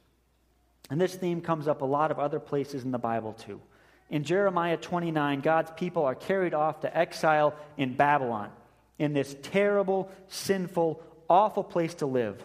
And 0.89 0.99
this 0.99 1.15
theme 1.15 1.41
comes 1.41 1.67
up 1.67 1.81
a 1.81 1.85
lot 1.85 2.11
of 2.11 2.19
other 2.19 2.39
places 2.39 2.83
in 2.83 2.91
the 2.91 2.97
Bible, 2.97 3.33
too. 3.33 3.61
In 4.09 4.23
Jeremiah 4.23 4.77
29, 4.77 5.41
God's 5.41 5.71
people 5.71 6.03
are 6.05 6.15
carried 6.15 6.53
off 6.53 6.81
to 6.81 6.97
exile 6.97 7.55
in 7.77 7.93
Babylon, 7.93 8.49
in 8.97 9.13
this 9.13 9.35
terrible, 9.43 10.09
sinful, 10.27 11.01
awful 11.29 11.63
place 11.63 11.93
to 11.95 12.07
live. 12.07 12.43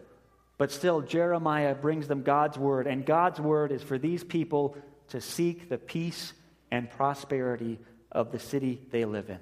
But 0.59 0.71
still, 0.71 1.01
Jeremiah 1.01 1.75
brings 1.75 2.07
them 2.07 2.23
God's 2.23 2.59
word, 2.59 2.87
and 2.87 3.07
God's 3.07 3.41
word 3.41 3.73
is 3.73 3.83
for 3.83 3.99
these 3.99 4.23
people 4.23 4.77
to 5.09 5.21
seek 5.21 5.69
the 5.69 5.79
peace 5.79 6.33
and 6.71 6.91
prosperity 6.91 7.79
of 8.13 8.31
the 8.31 8.39
city 8.39 8.81
they 8.91 9.05
live 9.05 9.31
in. 9.31 9.39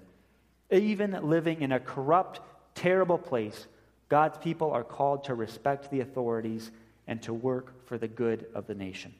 Even 0.70 1.28
living 1.28 1.60
in 1.60 1.72
a 1.72 1.80
corrupt, 1.80 2.40
terrible 2.74 3.18
place, 3.18 3.66
God's 4.08 4.38
people 4.38 4.70
are 4.72 4.84
called 4.84 5.24
to 5.24 5.34
respect 5.34 5.90
the 5.90 6.00
authorities 6.00 6.70
and 7.06 7.20
to 7.22 7.34
work 7.34 7.81
for 7.92 7.98
the 7.98 8.08
good 8.08 8.46
of 8.54 8.66
the 8.66 8.74
nation. 8.74 9.12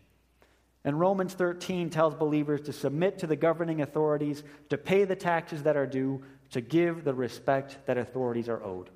And 0.83 0.99
Romans 0.99 1.35
13 1.35 1.91
tells 1.91 2.15
believers 2.15 2.63
to 2.63 2.73
submit 2.73 3.19
to 3.19 3.27
the 3.27 3.37
governing 3.37 3.83
authorities, 3.83 4.45
to 4.71 4.79
pay 4.79 5.05
the 5.05 5.15
taxes 5.15 5.65
that 5.65 5.77
are 5.77 5.87
due, 5.87 6.23
to 6.53 6.63
give 6.63 7.05
the 7.05 7.13
respect 7.13 7.77
that 7.85 7.99
authorities 7.99 8.49
are 8.49 8.65
owed. 8.65 8.89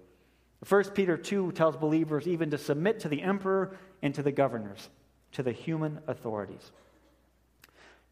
1 0.66 0.84
Peter 0.94 1.18
2 1.18 1.52
tells 1.52 1.76
believers 1.76 2.26
even 2.26 2.48
to 2.52 2.56
submit 2.56 3.00
to 3.00 3.10
the 3.10 3.20
emperor 3.20 3.76
and 4.00 4.14
to 4.14 4.22
the 4.22 4.32
governors, 4.32 4.88
to 5.32 5.42
the 5.42 5.52
human 5.52 6.00
authorities. 6.06 6.72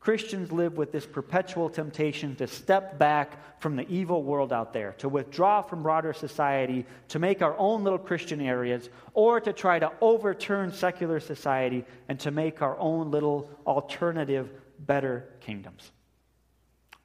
Christians 0.05 0.53
live 0.53 0.77
with 0.77 0.93
this 0.93 1.07
perpetual 1.07 1.71
temptation 1.71 2.37
to 2.37 2.47
step 2.47 2.99
back 2.99 3.59
from 3.59 3.75
the 3.75 3.89
evil 3.89 4.23
world 4.23 4.53
out 4.53 4.75
there, 4.75 4.93
to 4.99 5.09
withdraw 5.09 5.63
from 5.63 5.83
broader 5.83 6.13
society, 6.13 6.85
to 7.09 7.19
make 7.19 7.41
our 7.41 7.57
own 7.57 7.85
little 7.85 7.99
Christian 7.99 8.39
areas, 8.43 8.91
or 9.15 9.41
to 9.41 9.51
try 9.55 9.79
to 9.79 9.91
overturn 10.03 10.75
secular 10.75 11.21
society 11.21 11.87
and 12.07 12.21
to 12.21 12.31
make 12.31 12.61
our 12.61 12.79
own 12.79 13.11
little 13.11 13.49
alternative, 13.67 14.51
better 14.79 15.31
kingdoms. 15.41 15.91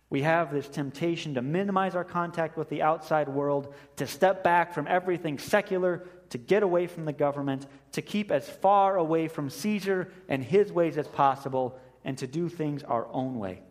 We 0.09 0.23
have 0.23 0.51
this 0.51 0.67
temptation 0.67 1.35
to 1.35 1.41
minimize 1.41 1.95
our 1.95 2.03
contact 2.03 2.57
with 2.57 2.67
the 2.67 2.81
outside 2.81 3.29
world, 3.29 3.73
to 3.95 4.07
step 4.07 4.43
back 4.43 4.73
from 4.73 4.88
everything 4.88 5.39
secular, 5.39 6.05
to 6.31 6.38
get 6.38 6.63
away 6.63 6.85
from 6.85 7.05
the 7.05 7.13
government, 7.13 7.65
to 7.93 8.01
keep 8.01 8.29
as 8.29 8.49
far 8.49 8.97
away 8.97 9.29
from 9.29 9.49
Caesar 9.49 10.12
and 10.27 10.43
his 10.43 10.69
ways 10.69 10.97
as 10.97 11.07
possible 11.07 11.79
and 12.09 12.17
to 12.17 12.25
do 12.25 12.49
things 12.49 12.81
our 12.81 13.07
own 13.11 13.37
way. 13.37 13.61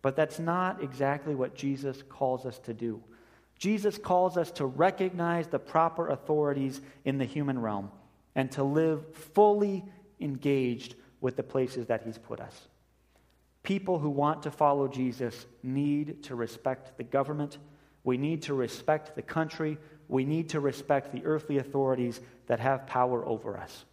But 0.00 0.16
that's 0.16 0.38
not 0.38 0.82
exactly 0.82 1.34
what 1.34 1.54
Jesus 1.54 2.02
calls 2.08 2.46
us 2.46 2.58
to 2.60 2.72
do. 2.72 3.02
Jesus 3.58 3.98
calls 3.98 4.38
us 4.38 4.50
to 4.52 4.64
recognize 4.64 5.48
the 5.48 5.58
proper 5.58 6.08
authorities 6.08 6.80
in 7.04 7.18
the 7.18 7.26
human 7.26 7.60
realm 7.60 7.90
and 8.34 8.50
to 8.52 8.64
live 8.64 9.14
fully 9.14 9.84
engaged 10.18 10.94
with 11.20 11.36
the 11.36 11.42
places 11.42 11.84
that 11.88 12.00
He's 12.06 12.16
put 12.16 12.40
us. 12.40 12.58
People 13.62 13.98
who 13.98 14.08
want 14.08 14.44
to 14.44 14.50
follow 14.50 14.88
Jesus 14.88 15.44
need 15.62 16.22
to 16.22 16.34
respect 16.34 16.96
the 16.96 17.04
government. 17.04 17.58
We 18.02 18.16
need 18.16 18.40
to 18.44 18.54
respect 18.54 19.14
the 19.14 19.20
country. 19.20 19.76
We 20.08 20.24
need 20.24 20.48
to 20.50 20.60
respect 20.60 21.12
the 21.12 21.26
earthly 21.26 21.58
authorities 21.58 22.18
that 22.46 22.60
have 22.60 22.86
power 22.86 23.26
over 23.26 23.58
us. 23.58 23.84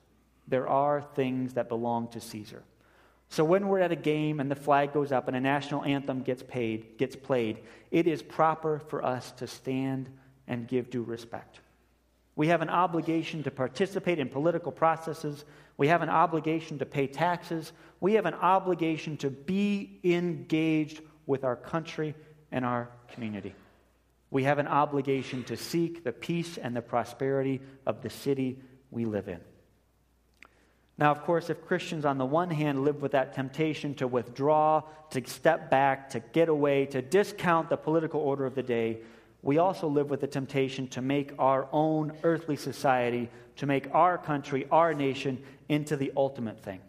There 0.48 0.70
are 0.70 1.02
things 1.02 1.56
that 1.56 1.68
belong 1.68 2.08
to 2.12 2.22
Caesar. 2.22 2.64
So 3.32 3.46
when 3.46 3.70
we're 3.70 3.80
at 3.80 3.94
a 3.94 3.96
game 3.96 4.42
and 4.42 4.52
the 4.52 4.58
flag 4.58 4.92
goes 4.92 5.14
up 5.14 5.30
and 5.30 5.38
a 5.38 5.40
national 5.40 5.86
anthem 5.86 6.22
gets 6.22 6.44
paid, 6.44 6.98
gets 6.98 7.16
played, 7.16 7.60
it 7.90 8.06
is 8.06 8.22
proper 8.22 8.80
for 8.90 9.06
us 9.06 9.32
to 9.38 9.48
stand 9.48 10.10
and 10.50 10.68
give 10.68 10.90
due 10.90 11.02
respect. 11.02 11.62
We 12.36 12.48
have 12.48 12.62
an 12.62 12.68
obligation 12.68 13.42
to 13.44 13.52
participate 13.52 14.20
in 14.20 14.28
political 14.28 14.74
processes. 14.74 15.46
We 15.78 15.88
have 15.88 16.02
an 16.02 16.10
obligation 16.10 16.78
to 16.80 16.86
pay 16.86 17.08
taxes. 17.08 17.72
We 18.02 18.16
have 18.16 18.26
an 18.26 18.34
obligation 18.34 19.16
to 19.18 19.30
be 19.30 20.02
engaged 20.04 21.00
with 21.26 21.46
our 21.46 21.56
country 21.56 22.16
and 22.52 22.66
our 22.66 22.90
community. 23.14 23.56
We 24.30 24.44
have 24.44 24.60
an 24.60 24.68
obligation 24.68 25.46
to 25.46 25.56
seek 25.56 26.04
the 26.04 26.12
peace 26.12 26.58
and 26.58 26.76
the 26.76 26.82
prosperity 26.82 27.62
of 27.86 28.02
the 28.02 28.10
city 28.10 28.60
we 28.90 29.06
live 29.06 29.30
in. 29.30 29.40
Now, 30.98 31.12
of 31.12 31.24
course, 31.24 31.50
if 31.50 31.66
Christians 31.66 32.06
on 32.06 32.18
the 32.18 32.26
one 32.26 32.50
hand 32.50 32.84
live 32.84 33.02
with 33.02 33.14
that 33.14 33.34
temptation 33.34 33.96
to 33.96 34.08
withdraw, 34.08 34.84
to 35.12 35.28
step 35.28 35.70
back, 35.70 36.10
to 36.12 36.20
get 36.20 36.50
away, 36.50 36.86
to 36.88 37.02
discount 37.02 37.70
the 37.70 37.78
political 37.78 38.20
order 38.20 38.46
of 38.46 38.56
the 38.56 38.64
day, 38.64 39.00
we 39.42 39.58
also 39.58 39.88
live 39.88 40.10
with 40.10 40.22
the 40.22 40.28
temptation 40.28 40.88
to 40.90 41.02
make 41.02 41.32
our 41.40 41.68
own 41.72 42.14
earthly 42.24 42.56
society, 42.56 43.30
to 43.56 43.66
make 43.66 43.88
our 43.94 44.18
country, 44.18 44.68
our 44.72 44.94
nation, 44.94 45.42
into 45.70 45.96
the 45.96 46.12
ultimate 46.16 46.62
thing. 46.62 46.82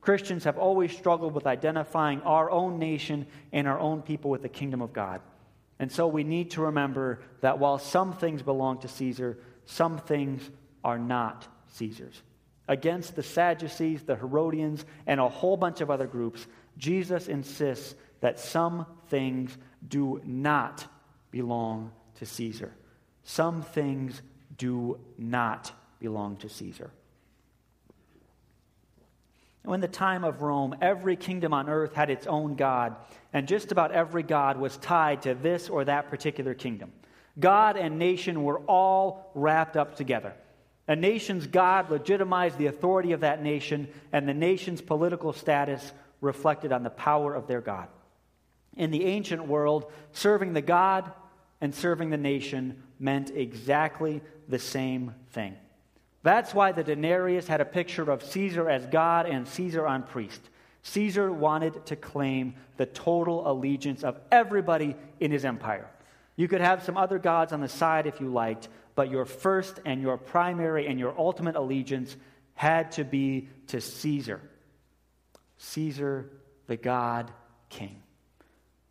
Christians 0.00 0.44
have 0.44 0.56
always 0.56 0.96
struggled 0.96 1.34
with 1.34 1.46
identifying 1.46 2.22
our 2.22 2.50
own 2.50 2.78
nation 2.78 3.26
and 3.52 3.66
our 3.66 3.78
own 3.78 4.02
people 4.02 4.30
with 4.30 4.42
the 4.42 4.48
kingdom 4.48 4.80
of 4.80 4.92
God. 4.92 5.20
And 5.78 5.90
so 5.90 6.06
we 6.06 6.24
need 6.24 6.52
to 6.52 6.62
remember 6.62 7.20
that 7.40 7.58
while 7.58 7.78
some 7.78 8.14
things 8.14 8.40
belong 8.40 8.78
to 8.78 8.88
Caesar, 8.88 9.36
some 9.66 9.98
things 9.98 10.48
are 10.84 10.98
not 10.98 11.46
Caesar's. 11.74 12.22
Against 12.68 13.16
the 13.16 13.22
Sadducees, 13.22 14.02
the 14.02 14.16
Herodians, 14.16 14.84
and 15.06 15.20
a 15.20 15.28
whole 15.28 15.56
bunch 15.56 15.80
of 15.80 15.90
other 15.90 16.06
groups, 16.06 16.46
Jesus 16.78 17.28
insists 17.28 17.94
that 18.20 18.38
some 18.38 18.86
things 19.08 19.56
do 19.86 20.20
not 20.24 20.86
belong 21.30 21.92
to 22.16 22.26
Caesar. 22.26 22.72
Some 23.24 23.62
things 23.62 24.22
do 24.56 24.98
not 25.18 25.72
belong 26.00 26.36
to 26.38 26.48
Caesar. 26.48 26.90
In 29.68 29.80
the 29.80 29.88
time 29.88 30.22
of 30.22 30.42
Rome, 30.42 30.76
every 30.80 31.16
kingdom 31.16 31.52
on 31.52 31.68
earth 31.68 31.92
had 31.92 32.08
its 32.08 32.26
own 32.28 32.54
God, 32.54 32.94
and 33.32 33.48
just 33.48 33.72
about 33.72 33.90
every 33.90 34.22
God 34.22 34.58
was 34.58 34.76
tied 34.76 35.22
to 35.22 35.34
this 35.34 35.68
or 35.68 35.84
that 35.84 36.08
particular 36.08 36.54
kingdom. 36.54 36.92
God 37.38 37.76
and 37.76 37.98
nation 37.98 38.44
were 38.44 38.60
all 38.60 39.32
wrapped 39.34 39.76
up 39.76 39.96
together. 39.96 40.34
A 40.88 40.94
nation's 40.94 41.46
God 41.46 41.90
legitimized 41.90 42.58
the 42.58 42.66
authority 42.66 43.12
of 43.12 43.20
that 43.20 43.42
nation, 43.42 43.88
and 44.12 44.28
the 44.28 44.34
nation's 44.34 44.80
political 44.80 45.32
status 45.32 45.92
reflected 46.20 46.72
on 46.72 46.82
the 46.82 46.90
power 46.90 47.34
of 47.34 47.46
their 47.46 47.60
God. 47.60 47.88
In 48.76 48.90
the 48.90 49.04
ancient 49.04 49.46
world, 49.46 49.90
serving 50.12 50.52
the 50.52 50.62
God 50.62 51.10
and 51.60 51.74
serving 51.74 52.10
the 52.10 52.16
nation 52.16 52.82
meant 52.98 53.30
exactly 53.30 54.20
the 54.48 54.58
same 54.58 55.14
thing. 55.30 55.56
That's 56.22 56.54
why 56.54 56.72
the 56.72 56.84
denarius 56.84 57.46
had 57.46 57.60
a 57.60 57.64
picture 57.64 58.10
of 58.10 58.22
Caesar 58.22 58.68
as 58.68 58.86
God 58.86 59.26
and 59.26 59.46
Caesar 59.46 59.86
on 59.86 60.02
priest. 60.02 60.40
Caesar 60.82 61.32
wanted 61.32 61.84
to 61.86 61.96
claim 61.96 62.54
the 62.76 62.86
total 62.86 63.50
allegiance 63.50 64.04
of 64.04 64.18
everybody 64.30 64.94
in 65.18 65.30
his 65.30 65.44
empire. 65.44 65.88
You 66.36 66.48
could 66.48 66.60
have 66.60 66.84
some 66.84 66.96
other 66.96 67.18
gods 67.18 67.52
on 67.52 67.60
the 67.60 67.68
side 67.68 68.06
if 68.06 68.20
you 68.20 68.28
liked, 68.28 68.68
but 68.96 69.10
your 69.10 69.26
first 69.26 69.78
and 69.84 70.02
your 70.02 70.16
primary 70.16 70.88
and 70.88 70.98
your 70.98 71.14
ultimate 71.16 71.54
allegiance 71.54 72.16
had 72.54 72.90
to 72.92 73.04
be 73.04 73.48
to 73.68 73.80
Caesar. 73.80 74.40
Caesar, 75.58 76.30
the 76.66 76.76
God 76.76 77.30
King. 77.68 78.02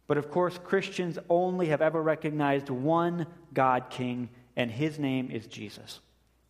But 0.08 0.18
of 0.18 0.30
course, 0.30 0.58
Christians 0.64 1.18
only 1.30 1.68
have 1.68 1.82
ever 1.82 2.02
recognized 2.02 2.70
one 2.70 3.26
God 3.54 3.90
King, 3.90 4.30
and 4.56 4.70
his 4.70 5.00
name 5.00 5.32
is 5.32 5.48
Jesus. 5.48 6.00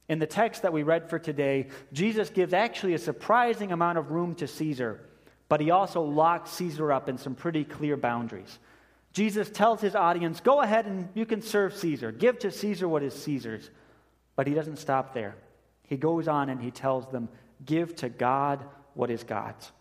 In 0.09 0.19
the 0.19 0.27
text 0.27 0.61
that 0.61 0.73
we 0.73 0.83
read 0.83 1.09
for 1.09 1.17
today, 1.17 1.69
Jesus 1.93 2.29
gives 2.29 2.53
actually 2.53 2.93
a 2.93 2.99
surprising 2.99 3.71
amount 3.71 3.97
of 3.97 4.11
room 4.11 4.35
to 4.35 4.47
Caesar, 4.47 4.99
but 5.47 5.61
he 5.61 5.71
also 5.71 6.01
locks 6.01 6.51
Caesar 6.51 6.91
up 6.91 7.07
in 7.07 7.17
some 7.17 7.33
pretty 7.33 7.63
clear 7.63 7.95
boundaries. 7.95 8.59
Jesus 9.15 9.49
tells 9.49 9.80
his 9.80 9.95
audience, 9.95 10.41
Go 10.41 10.60
ahead 10.60 10.86
and 10.86 11.08
you 11.13 11.25
can 11.25 11.41
serve 11.41 11.73
Caesar. 11.78 12.12
Give 12.12 12.38
to 12.39 12.51
Caesar 12.51 12.86
what 12.86 13.01
is 13.01 13.13
Caesar's. 13.23 13.69
But 14.36 14.45
he 14.45 14.54
doesn't 14.54 14.75
stop 14.75 15.13
there. 15.13 15.38
He 15.84 15.95
goes 15.95 16.28
on 16.28 16.49
and 16.49 16.62
he 16.62 16.69
tells 16.69 17.10
them, 17.10 17.30
Give 17.65 17.95
to 17.95 18.10
God 18.10 18.65
what 18.93 19.10
is 19.10 19.23
God's. 19.23 19.71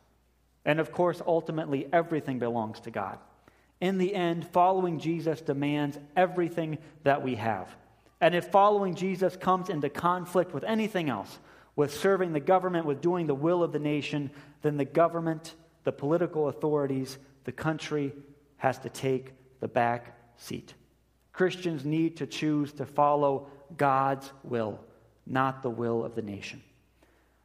And 0.64 0.78
of 0.78 0.92
course, 0.92 1.20
ultimately, 1.26 1.88
everything 1.92 2.38
belongs 2.38 2.78
to 2.82 2.92
God. 2.92 3.18
In 3.80 3.98
the 3.98 4.14
end, 4.14 4.46
following 4.46 5.00
Jesus 5.00 5.40
demands 5.40 5.98
everything 6.16 6.78
that 7.02 7.24
we 7.24 7.34
have. 7.34 7.74
And 8.20 8.36
if 8.36 8.46
following 8.52 8.94
Jesus 8.94 9.36
comes 9.36 9.68
into 9.68 9.88
conflict 9.88 10.54
with 10.54 10.62
anything 10.62 11.10
else, 11.10 11.40
with 11.74 11.92
serving 11.92 12.32
the 12.32 12.40
government, 12.40 12.86
with 12.86 13.00
doing 13.00 13.26
the 13.26 13.34
will 13.34 13.64
of 13.64 13.72
the 13.72 13.80
nation, 13.80 14.30
then 14.62 14.76
the 14.76 14.84
government, 14.84 15.56
the 15.82 15.90
political 15.90 16.48
authorities, 16.48 17.18
the 17.42 17.52
country, 17.52 18.12
has 18.64 18.78
to 18.78 18.88
take 18.88 19.34
the 19.60 19.68
back 19.68 20.18
seat. 20.38 20.72
Christians 21.34 21.84
need 21.84 22.16
to 22.16 22.26
choose 22.26 22.72
to 22.72 22.86
follow 22.86 23.48
God's 23.76 24.32
will, 24.42 24.80
not 25.26 25.62
the 25.62 25.68
will 25.68 26.02
of 26.02 26.14
the 26.14 26.22
nation. 26.22 26.62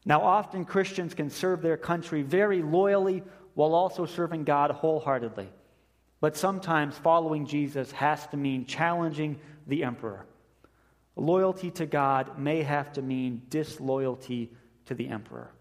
Now, 0.05 0.21
often 0.21 0.63
Christians 0.63 1.13
can 1.13 1.29
serve 1.29 1.61
their 1.61 1.75
country 1.75 2.21
very 2.21 2.61
loyally 2.61 3.21
while 3.53 3.75
also 3.75 4.05
serving 4.05 4.45
God 4.45 4.71
wholeheartedly. 4.71 5.49
But 6.21 6.37
sometimes 6.37 6.97
following 6.97 7.45
Jesus 7.45 7.91
has 7.91 8.25
to 8.27 8.37
mean 8.37 8.65
challenging 8.65 9.41
the 9.67 9.83
emperor. 9.83 10.25
Loyalty 11.17 11.69
to 11.71 11.85
God 11.85 12.39
may 12.39 12.63
have 12.63 12.93
to 12.93 13.01
mean 13.01 13.41
disloyalty 13.49 14.53
to 14.85 14.93
the 14.93 15.09
emperor. 15.09 15.51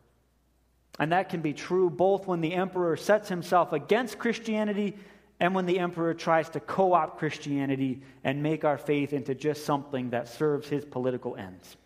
And 1.00 1.10
that 1.10 1.30
can 1.30 1.40
be 1.40 1.52
true 1.52 1.90
both 1.90 2.28
when 2.28 2.42
the 2.42 2.54
emperor 2.54 2.96
sets 2.96 3.28
himself 3.28 3.72
against 3.72 4.20
Christianity 4.20 4.96
and 5.40 5.54
when 5.54 5.66
the 5.66 5.78
emperor 5.78 6.14
tries 6.14 6.48
to 6.50 6.60
co 6.60 6.92
opt 6.92 7.18
Christianity 7.18 8.02
and 8.24 8.42
make 8.42 8.64
our 8.64 8.78
faith 8.78 9.12
into 9.12 9.34
just 9.34 9.64
something 9.64 10.10
that 10.10 10.28
serves 10.28 10.68
his 10.68 10.84
political 10.84 11.36
ends. 11.36 11.76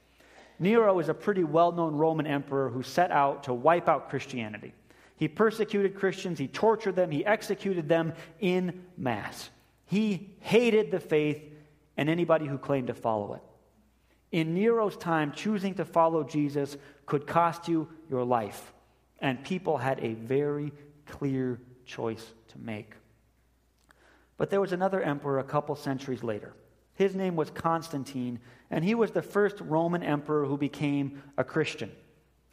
Nero 0.58 0.98
is 1.00 1.08
a 1.08 1.14
pretty 1.14 1.44
well 1.44 1.72
known 1.72 1.96
Roman 1.96 2.26
emperor 2.26 2.70
who 2.70 2.82
set 2.82 3.10
out 3.10 3.44
to 3.44 3.54
wipe 3.54 3.88
out 3.88 4.08
Christianity. 4.08 4.72
He 5.16 5.28
persecuted 5.28 5.96
Christians, 5.96 6.38
he 6.38 6.48
tortured 6.48 6.96
them, 6.96 7.10
he 7.10 7.24
executed 7.24 7.88
them 7.88 8.14
in 8.40 8.84
mass. 8.96 9.50
He 9.86 10.30
hated 10.40 10.90
the 10.90 11.00
faith 11.00 11.42
and 11.96 12.08
anybody 12.08 12.46
who 12.46 12.58
claimed 12.58 12.86
to 12.86 12.94
follow 12.94 13.34
it. 13.34 13.42
In 14.32 14.54
Nero's 14.54 14.96
time, 14.96 15.32
choosing 15.32 15.74
to 15.74 15.84
follow 15.84 16.24
Jesus 16.24 16.78
could 17.04 17.26
cost 17.26 17.68
you 17.68 17.88
your 18.08 18.24
life, 18.24 18.72
and 19.20 19.44
people 19.44 19.76
had 19.76 20.00
a 20.02 20.14
very 20.14 20.72
clear 21.06 21.60
choice 21.84 22.24
to 22.48 22.58
make. 22.58 22.94
But 24.42 24.50
there 24.50 24.60
was 24.60 24.72
another 24.72 25.00
emperor 25.00 25.38
a 25.38 25.44
couple 25.44 25.76
centuries 25.76 26.24
later. 26.24 26.52
His 26.94 27.14
name 27.14 27.36
was 27.36 27.48
Constantine, 27.50 28.40
and 28.72 28.84
he 28.84 28.96
was 28.96 29.12
the 29.12 29.22
first 29.22 29.60
Roman 29.60 30.02
emperor 30.02 30.46
who 30.46 30.58
became 30.58 31.22
a 31.38 31.44
Christian. 31.44 31.92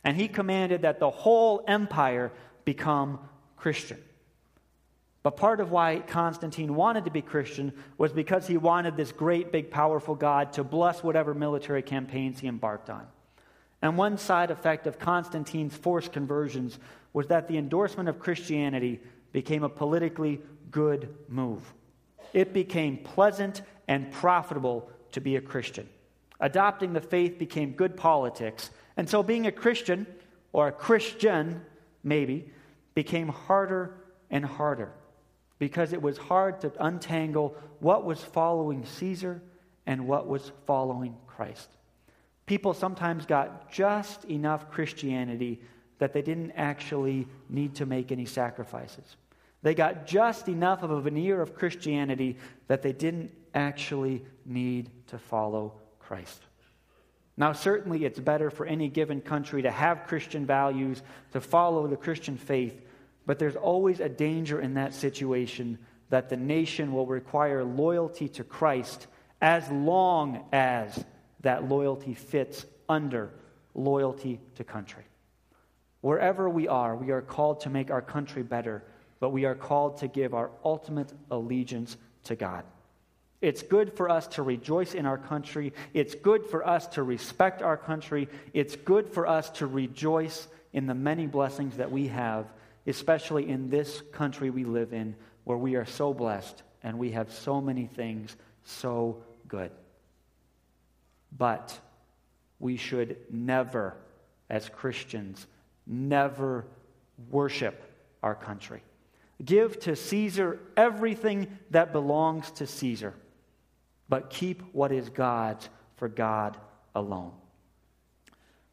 And 0.04 0.16
he 0.16 0.28
commanded 0.28 0.84
that 0.84 1.00
the 1.00 1.10
whole 1.10 1.64
empire 1.68 2.32
become 2.64 3.18
Christian. 3.58 3.98
But 5.24 5.36
part 5.36 5.60
of 5.60 5.72
why 5.72 6.04
Constantine 6.06 6.76
wanted 6.76 7.06
to 7.06 7.12
be 7.12 7.24
Christian 7.24 7.74
was 7.98 8.12
because 8.12 8.46
he 8.46 8.58
wanted 8.58 8.96
this 8.96 9.12
great, 9.12 9.52
big, 9.52 9.72
powerful 9.72 10.14
God 10.14 10.54
to 10.54 10.64
bless 10.64 11.02
whatever 11.02 11.34
military 11.34 11.82
campaigns 11.82 12.40
he 12.40 12.48
embarked 12.48 12.92
on. 12.92 13.08
And 13.82 13.98
one 13.98 14.20
side 14.20 14.52
effect 14.52 14.86
of 14.86 15.00
Constantine's 15.00 15.76
forced 15.76 16.14
conversions 16.14 16.78
was 17.14 17.26
that 17.30 17.48
the 17.48 17.58
endorsement 17.58 18.10
of 18.10 18.20
Christianity 18.20 19.00
became 19.32 19.64
a 19.64 19.70
politically 19.70 20.40
good 20.70 21.16
move 21.28 21.74
it 22.34 22.54
became 22.54 22.98
pleasant 22.98 23.62
and 23.88 24.12
profitable 24.12 24.90
to 25.12 25.22
be 25.22 25.36
a 25.36 25.42
Christian. 25.42 25.90
Adopting 26.40 26.94
the 26.94 27.02
faith 27.02 27.38
became 27.38 27.72
good 27.72 27.98
politics. 27.98 28.70
And 28.96 29.10
so 29.10 29.24
being 29.24 29.48
a 29.48 29.52
Christian, 29.52 30.08
or 30.54 30.68
a 30.68 30.72
Christian, 30.72 31.62
maybe, 32.04 32.52
became 32.96 33.28
harder 33.28 33.96
and 34.30 34.46
harder 34.46 34.92
because 35.58 35.94
it 35.94 36.02
was 36.02 36.18
hard 36.18 36.62
to 36.62 36.72
untangle 36.80 37.56
what 37.80 38.06
was 38.06 38.24
following 38.24 38.86
Caesar 38.86 39.42
and 39.86 40.08
what 40.08 40.28
was 40.28 40.52
following 40.66 41.16
Christ. 41.28 41.70
People 42.46 42.74
sometimes 42.74 43.26
got 43.26 43.72
just 43.72 44.26
enough 44.26 44.72
Christianity 44.72 45.62
that 46.00 46.14
they 46.14 46.22
didn't 46.22 46.52
actually 46.52 47.28
need 47.50 47.76
to 47.76 47.86
make 47.86 48.12
any 48.12 48.26
sacrifices. 48.26 49.18
They 49.62 49.76
got 49.76 50.08
just 50.08 50.48
enough 50.48 50.84
of 50.84 50.92
a 50.92 51.02
veneer 51.02 51.42
of 51.42 51.56
Christianity 51.56 52.38
that 52.68 52.82
they 52.82 52.94
didn't 52.94 53.32
actually 53.54 54.24
need 54.46 54.90
to 55.08 55.18
follow 55.18 55.74
Christ. 56.00 56.42
Now, 57.36 57.54
certainly 57.54 58.06
it's 58.06 58.20
better 58.20 58.50
for 58.50 58.66
any 58.66 58.90
given 58.90 59.22
country 59.22 59.62
to 59.62 59.72
have 59.72 60.08
Christian 60.08 60.46
values, 60.46 61.02
to 61.32 61.42
follow 61.42 61.88
the 61.88 61.96
Christian 61.96 62.38
faith, 62.38 62.82
but 63.26 63.40
there's 63.40 63.56
always 63.56 64.00
a 64.00 64.10
danger 64.10 64.60
in 64.60 64.74
that 64.74 64.94
situation 64.94 65.78
that 66.10 66.30
the 66.30 66.38
nation 66.38 66.92
will 66.92 67.06
require 67.06 67.64
loyalty 67.64 68.28
to 68.30 68.44
Christ 68.44 69.08
as 69.42 69.70
long 69.70 70.44
as 70.52 71.06
that 71.42 71.70
loyalty 71.70 72.14
fits 72.14 72.66
under 72.90 73.32
loyalty 73.74 74.42
to 74.56 74.64
country. 74.64 75.04
Wherever 76.02 76.50
we 76.50 76.68
are, 76.68 76.96
we 76.96 77.12
are 77.12 77.22
called 77.22 77.62
to 77.62 77.70
make 77.70 77.92
our 77.92 78.02
country 78.02 78.44
better 78.44 78.84
but 79.20 79.30
we 79.30 79.46
are 79.46 79.56
called 79.56 79.98
to 79.98 80.08
give 80.08 80.34
our 80.34 80.52
ultimate 80.64 81.12
allegiance 81.30 81.98
to 82.24 82.36
God. 82.36 82.64
It's 83.42 83.64
good 83.64 83.94
for 83.94 84.10
us 84.10 84.28
to 84.28 84.44
rejoice 84.44 84.94
in 84.94 85.06
our 85.06 85.18
country. 85.18 85.74
It's 85.94 86.16
good 86.16 86.46
for 86.46 86.68
us 86.68 86.88
to 86.88 87.04
respect 87.04 87.62
our 87.62 87.78
country. 87.78 88.28
It's 88.54 88.76
good 88.76 89.08
for 89.08 89.28
us 89.28 89.50
to 89.52 89.68
rejoice 89.68 90.48
in 90.74 90.88
the 90.88 90.94
many 90.94 91.26
blessings 91.26 91.78
that 91.78 91.92
we 91.92 92.08
have, 92.08 92.46
especially 92.86 93.50
in 93.50 93.70
this 93.70 94.02
country 94.12 94.50
we 94.50 94.66
live 94.66 94.94
in, 94.94 95.16
where 95.46 95.58
we 95.58 95.76
are 95.76 95.86
so 95.86 96.14
blessed 96.14 96.64
and 96.84 97.00
we 97.00 97.12
have 97.12 97.32
so 97.32 97.62
many 97.62 97.88
things 97.88 98.36
so 98.66 99.24
good. 99.48 99.72
But 101.38 101.78
we 102.60 102.76
should 102.76 103.18
never, 103.30 103.96
as 104.50 104.68
Christians, 104.68 105.48
never 105.88 106.66
worship 107.30 107.82
our 108.22 108.36
country. 108.36 108.82
Give 109.44 109.80
to 109.82 109.96
Caesar 109.96 110.60
everything 110.76 111.58
that 111.72 111.94
belongs 111.94 112.52
to 112.52 112.68
Caesar, 112.68 113.14
but 114.10 114.30
keep 114.30 114.62
what 114.74 114.92
is 114.92 115.10
God's 115.10 115.70
for 115.96 116.10
God 116.10 116.58
alone. 116.94 117.32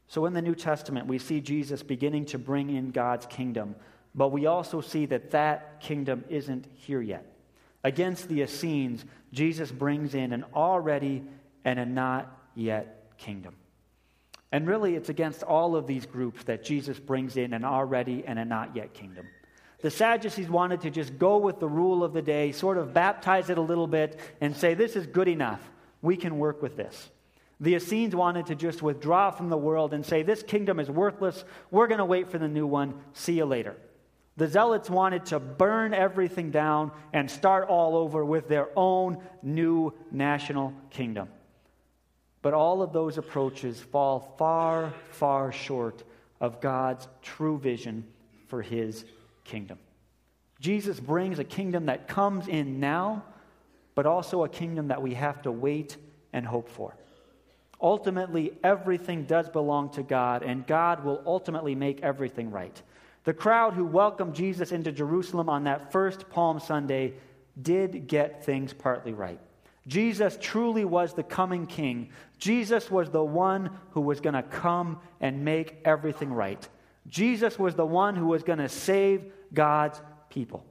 So 0.08 0.26
in 0.26 0.34
the 0.34 0.42
New 0.42 0.54
Testament, 0.54 1.06
we 1.06 1.18
see 1.18 1.40
Jesus 1.40 1.82
beginning 1.82 2.26
to 2.26 2.38
bring 2.38 2.70
in 2.70 2.90
God's 2.90 3.26
kingdom, 3.26 3.74
but 4.14 4.32
we 4.32 4.46
also 4.46 4.80
see 4.80 5.06
that 5.06 5.32
that 5.32 5.80
kingdom 5.80 6.24
isn't 6.28 6.66
here 6.74 7.02
yet. 7.02 7.32
Against 7.84 8.28
the 8.28 8.42
Essenes, 8.42 9.04
Jesus 9.32 9.70
brings 9.70 10.14
in 10.14 10.32
an 10.32 10.44
already 10.54 11.22
and 11.64 11.78
a 11.78 11.86
not 11.86 12.36
yet 12.54 13.12
kingdom. 13.18 13.54
And 14.52 14.66
really, 14.66 14.94
it's 14.94 15.08
against 15.08 15.42
all 15.42 15.76
of 15.76 15.86
these 15.86 16.06
groups 16.06 16.44
that 16.44 16.64
Jesus 16.64 16.98
brings 16.98 17.36
in 17.36 17.52
an 17.52 17.64
already 17.64 18.24
and 18.26 18.38
a 18.38 18.44
not 18.44 18.74
yet 18.74 18.94
kingdom. 18.94 19.26
The 19.82 19.90
Sadducees 19.90 20.48
wanted 20.48 20.80
to 20.82 20.90
just 20.90 21.18
go 21.18 21.36
with 21.36 21.60
the 21.60 21.68
rule 21.68 22.02
of 22.02 22.12
the 22.12 22.22
day, 22.22 22.52
sort 22.52 22.78
of 22.78 22.94
baptize 22.94 23.50
it 23.50 23.58
a 23.58 23.62
little 23.62 23.86
bit, 23.86 24.18
and 24.40 24.56
say, 24.56 24.74
This 24.74 24.96
is 24.96 25.06
good 25.06 25.28
enough. 25.28 25.60
We 26.02 26.16
can 26.16 26.38
work 26.38 26.62
with 26.62 26.76
this. 26.76 27.10
The 27.60 27.74
Essenes 27.74 28.14
wanted 28.14 28.46
to 28.46 28.54
just 28.54 28.82
withdraw 28.82 29.30
from 29.30 29.48
the 29.48 29.56
world 29.56 29.94
and 29.94 30.04
say, 30.04 30.22
This 30.22 30.42
kingdom 30.42 30.80
is 30.80 30.90
worthless. 30.90 31.44
We're 31.70 31.88
going 31.88 31.98
to 31.98 32.04
wait 32.04 32.30
for 32.30 32.38
the 32.38 32.48
new 32.48 32.66
one. 32.66 32.94
See 33.12 33.34
you 33.34 33.44
later. 33.44 33.76
The 34.36 34.48
Zealots 34.48 34.90
wanted 34.90 35.26
to 35.26 35.40
burn 35.40 35.94
everything 35.94 36.50
down 36.50 36.92
and 37.14 37.30
start 37.30 37.68
all 37.68 37.96
over 37.96 38.24
with 38.24 38.48
their 38.48 38.68
own 38.76 39.18
new 39.42 39.94
national 40.10 40.74
kingdom. 40.90 41.28
But 42.42 42.52
all 42.52 42.82
of 42.82 42.92
those 42.92 43.16
approaches 43.16 43.80
fall 43.80 44.34
far, 44.38 44.92
far 45.10 45.52
short 45.52 46.04
of 46.38 46.60
God's 46.60 47.08
true 47.22 47.58
vision 47.58 48.06
for 48.48 48.60
his 48.60 49.06
kingdom. 49.46 49.78
Jesus 50.60 51.00
brings 51.00 51.38
a 51.38 51.44
kingdom 51.44 51.86
that 51.86 52.08
comes 52.08 52.48
in 52.48 52.80
now, 52.80 53.24
but 53.94 54.06
also 54.06 54.44
a 54.44 54.48
kingdom 54.48 54.88
that 54.88 55.02
we 55.02 55.14
have 55.14 55.42
to 55.42 55.52
wait 55.52 55.96
and 56.32 56.46
hope 56.46 56.68
for. 56.68 56.94
Ultimately, 57.80 58.52
everything 58.64 59.24
does 59.24 59.48
belong 59.48 59.90
to 59.90 60.02
God, 60.02 60.42
and 60.42 60.66
God 60.66 61.04
will 61.04 61.22
ultimately 61.26 61.74
make 61.74 62.02
everything 62.02 62.50
right. 62.50 62.80
The 63.24 63.34
crowd 63.34 63.74
who 63.74 63.84
welcomed 63.84 64.34
Jesus 64.34 64.72
into 64.72 64.92
Jerusalem 64.92 65.48
on 65.48 65.64
that 65.64 65.92
first 65.92 66.28
Palm 66.30 66.58
Sunday 66.58 67.14
did 67.60 68.06
get 68.06 68.44
things 68.44 68.72
partly 68.72 69.12
right. 69.12 69.40
Jesus 69.86 70.38
truly 70.40 70.84
was 70.84 71.12
the 71.12 71.22
coming 71.22 71.66
king. 71.66 72.10
Jesus 72.38 72.90
was 72.90 73.10
the 73.10 73.22
one 73.22 73.70
who 73.90 74.00
was 74.00 74.20
going 74.20 74.34
to 74.34 74.42
come 74.42 74.98
and 75.20 75.44
make 75.44 75.76
everything 75.84 76.32
right. 76.32 76.68
Jesus 77.08 77.58
was 77.58 77.74
the 77.74 77.86
one 77.86 78.16
who 78.16 78.26
was 78.26 78.42
going 78.42 78.58
to 78.58 78.68
save 78.68 79.24
God's 79.52 80.00
people. 80.28 80.64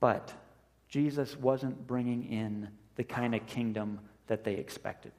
But 0.00 0.32
Jesus 0.88 1.36
wasn't 1.36 1.86
bringing 1.86 2.24
in 2.24 2.68
the 2.96 3.04
kind 3.04 3.34
of 3.34 3.46
kingdom 3.46 4.00
that 4.26 4.44
they 4.44 4.54
expected. 4.54 5.12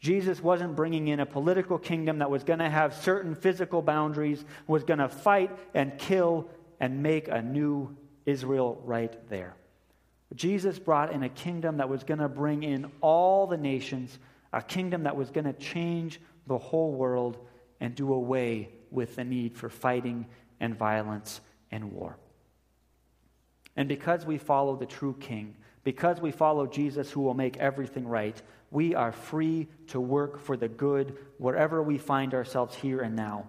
Jesus 0.00 0.40
wasn't 0.40 0.76
bringing 0.76 1.08
in 1.08 1.20
a 1.20 1.26
political 1.26 1.78
kingdom 1.78 2.18
that 2.18 2.30
was 2.30 2.44
going 2.44 2.60
to 2.60 2.70
have 2.70 2.94
certain 2.94 3.34
physical 3.34 3.82
boundaries, 3.82 4.44
was 4.66 4.84
going 4.84 5.00
to 5.00 5.08
fight 5.08 5.50
and 5.74 5.98
kill 5.98 6.48
and 6.78 7.02
make 7.02 7.28
a 7.28 7.42
new 7.42 7.96
Israel 8.24 8.80
right 8.84 9.16
there. 9.28 9.56
Jesus 10.34 10.78
brought 10.78 11.12
in 11.12 11.22
a 11.22 11.28
kingdom 11.28 11.78
that 11.78 11.88
was 11.88 12.04
going 12.04 12.20
to 12.20 12.28
bring 12.28 12.62
in 12.62 12.90
all 13.00 13.46
the 13.46 13.56
nations, 13.56 14.18
a 14.52 14.62
kingdom 14.62 15.04
that 15.04 15.16
was 15.16 15.30
going 15.30 15.46
to 15.46 15.52
change 15.54 16.20
the 16.46 16.58
whole 16.58 16.92
world 16.92 17.38
and 17.80 17.94
do 17.94 18.12
away 18.12 18.68
with 18.90 19.16
the 19.16 19.24
need 19.24 19.56
for 19.56 19.68
fighting 19.68 20.26
and 20.60 20.76
violence 20.76 21.40
and 21.70 21.92
war. 21.92 22.16
And 23.76 23.88
because 23.88 24.26
we 24.26 24.38
follow 24.38 24.76
the 24.76 24.86
true 24.86 25.16
king, 25.20 25.54
because 25.84 26.20
we 26.20 26.32
follow 26.32 26.66
Jesus 26.66 27.10
who 27.10 27.20
will 27.20 27.34
make 27.34 27.56
everything 27.56 28.06
right, 28.06 28.40
we 28.70 28.94
are 28.94 29.12
free 29.12 29.68
to 29.88 30.00
work 30.00 30.40
for 30.40 30.56
the 30.56 30.68
good 30.68 31.16
wherever 31.38 31.82
we 31.82 31.96
find 31.96 32.34
ourselves 32.34 32.74
here 32.74 33.00
and 33.00 33.16
now. 33.16 33.48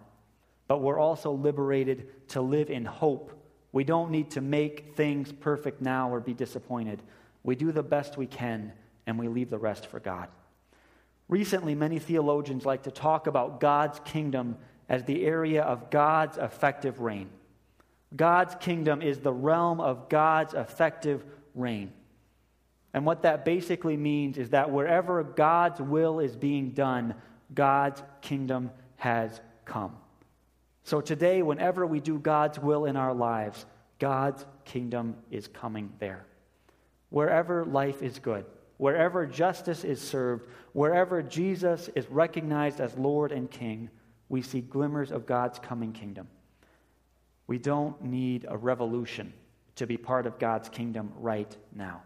But 0.68 0.82
we're 0.82 1.00
also 1.00 1.32
liberated 1.32 2.28
to 2.30 2.42
live 2.42 2.70
in 2.70 2.86
hope. 2.86 3.32
We 3.72 3.84
don't 3.84 4.12
need 4.12 4.32
to 4.32 4.42
make 4.42 4.96
things 4.96 5.32
perfect 5.32 5.82
now 5.82 6.14
or 6.14 6.20
be 6.20 6.34
disappointed. 6.34 7.02
We 7.44 7.56
do 7.56 7.72
the 7.72 7.84
best 7.84 8.18
we 8.18 8.28
can 8.28 8.72
and 9.08 9.18
we 9.18 9.28
leave 9.28 9.50
the 9.50 9.58
rest 9.58 9.88
for 9.88 10.00
God. 10.00 10.28
Recently, 11.28 11.76
many 11.76 12.00
theologians 12.00 12.66
like 12.66 12.84
to 12.84 12.92
talk 12.92 13.28
about 13.28 13.60
God's 13.60 14.00
kingdom 14.02 14.58
as 14.90 15.04
the 15.04 15.26
area 15.26 15.62
of 15.62 15.92
God's 15.92 16.38
effective 16.38 17.00
reign. 17.00 17.30
God's 18.16 18.56
kingdom 18.56 19.02
is 19.02 19.20
the 19.20 19.32
realm 19.32 19.80
of 19.80 20.10
God's 20.10 20.56
effective 20.56 21.24
reign. 21.54 21.94
And 22.94 23.06
what 23.06 23.22
that 23.22 23.46
basically 23.46 23.98
means 23.98 24.40
is 24.40 24.50
that 24.50 24.72
wherever 24.72 25.24
God's 25.24 25.80
will 25.80 26.20
is 26.20 26.36
being 26.36 26.72
done, 26.72 27.14
God's 27.54 28.02
kingdom 28.22 28.72
has 28.98 29.40
come. 29.66 29.96
So 30.84 31.02
today, 31.02 31.44
whenever 31.44 31.86
we 31.86 32.00
do 32.00 32.18
God's 32.18 32.58
will 32.58 32.86
in 32.86 32.96
our 32.96 33.14
lives, 33.14 33.68
God's 34.00 34.44
kingdom 34.66 35.16
is 35.30 35.48
coming 35.48 35.94
there. 36.00 36.26
Wherever 37.10 37.64
life 37.64 38.02
is 38.02 38.18
good, 38.18 38.46
wherever 38.78 39.28
justice 39.28 39.84
is 39.84 40.02
served, 40.02 40.48
wherever 40.74 41.22
Jesus 41.22 41.90
is 41.96 42.10
recognized 42.10 42.80
as 42.80 42.98
Lord 42.98 43.32
and 43.32 43.52
King, 43.52 43.90
we 44.30 44.42
see 44.42 44.62
glimmers 44.62 45.12
of 45.12 45.26
God's 45.26 45.60
coming 45.60 45.92
kingdom. 45.92 46.28
We 47.48 47.58
don't 47.58 48.02
need 48.04 48.46
a 48.48 48.56
revolution 48.56 49.34
to 49.76 49.88
be 49.88 49.98
part 49.98 50.28
of 50.28 50.38
God's 50.38 50.70
kingdom 50.70 51.12
right 51.18 51.54
now. 51.74 52.04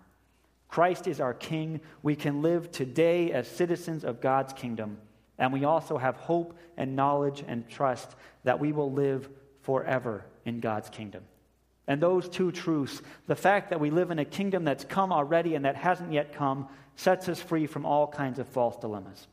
Christ 0.69 1.07
is 1.07 1.19
our 1.19 1.33
King. 1.33 1.81
We 2.01 2.15
can 2.15 2.41
live 2.41 2.71
today 2.71 3.31
as 3.31 3.47
citizens 3.47 4.03
of 4.03 4.21
God's 4.21 4.53
kingdom. 4.53 4.97
And 5.37 5.51
we 5.51 5.65
also 5.65 5.97
have 5.97 6.15
hope 6.15 6.57
and 6.77 6.95
knowledge 6.95 7.43
and 7.47 7.67
trust 7.69 8.15
that 8.43 8.59
we 8.59 8.71
will 8.71 8.91
live 8.91 9.29
forever 9.61 10.25
in 10.45 10.61
God's 10.61 10.89
kingdom. 10.89 11.23
And 11.87 12.01
those 12.01 12.29
two 12.29 12.51
truths, 12.51 13.01
the 13.27 13.35
fact 13.35 13.69
that 13.69 13.79
we 13.79 13.89
live 13.89 14.09
in 14.09 14.19
a 14.19 14.25
kingdom 14.25 14.63
that's 14.63 14.85
come 14.85 15.11
already 15.11 15.55
and 15.55 15.65
that 15.65 15.75
hasn't 15.75 16.13
yet 16.13 16.33
come, 16.33 16.67
sets 16.95 17.27
us 17.27 17.41
free 17.41 17.67
from 17.67 17.85
all 17.85 18.07
kinds 18.07 18.39
of 18.39 18.47
false 18.47 18.77
dilemmas. 18.77 19.27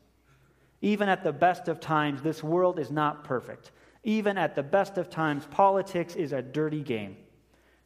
Even 0.81 1.09
at 1.09 1.23
the 1.23 1.31
best 1.31 1.67
of 1.67 1.79
times, 1.79 2.21
this 2.21 2.43
world 2.43 2.79
is 2.79 2.89
not 2.89 3.23
perfect. 3.23 3.71
Even 4.03 4.37
at 4.37 4.55
the 4.55 4.63
best 4.63 4.97
of 4.97 5.09
times, 5.09 5.45
politics 5.51 6.15
is 6.15 6.33
a 6.33 6.41
dirty 6.41 6.81
game. 6.81 7.15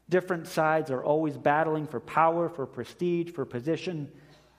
Different 0.07 0.47
sides 0.47 0.91
are 0.91 1.03
always 1.03 1.35
battling 1.35 1.87
for 1.87 1.99
power, 1.99 2.47
for 2.47 2.65
prestige, 2.65 3.31
for 3.31 3.43
position, 3.43 4.09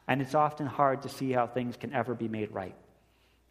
and 0.07 0.21
it's 0.21 0.35
often 0.35 0.67
hard 0.67 1.03
to 1.03 1.09
see 1.09 1.33
how 1.33 1.47
things 1.47 1.77
can 1.77 1.93
ever 1.95 2.15
be 2.15 2.29
made 2.29 2.53
right. 2.53 2.75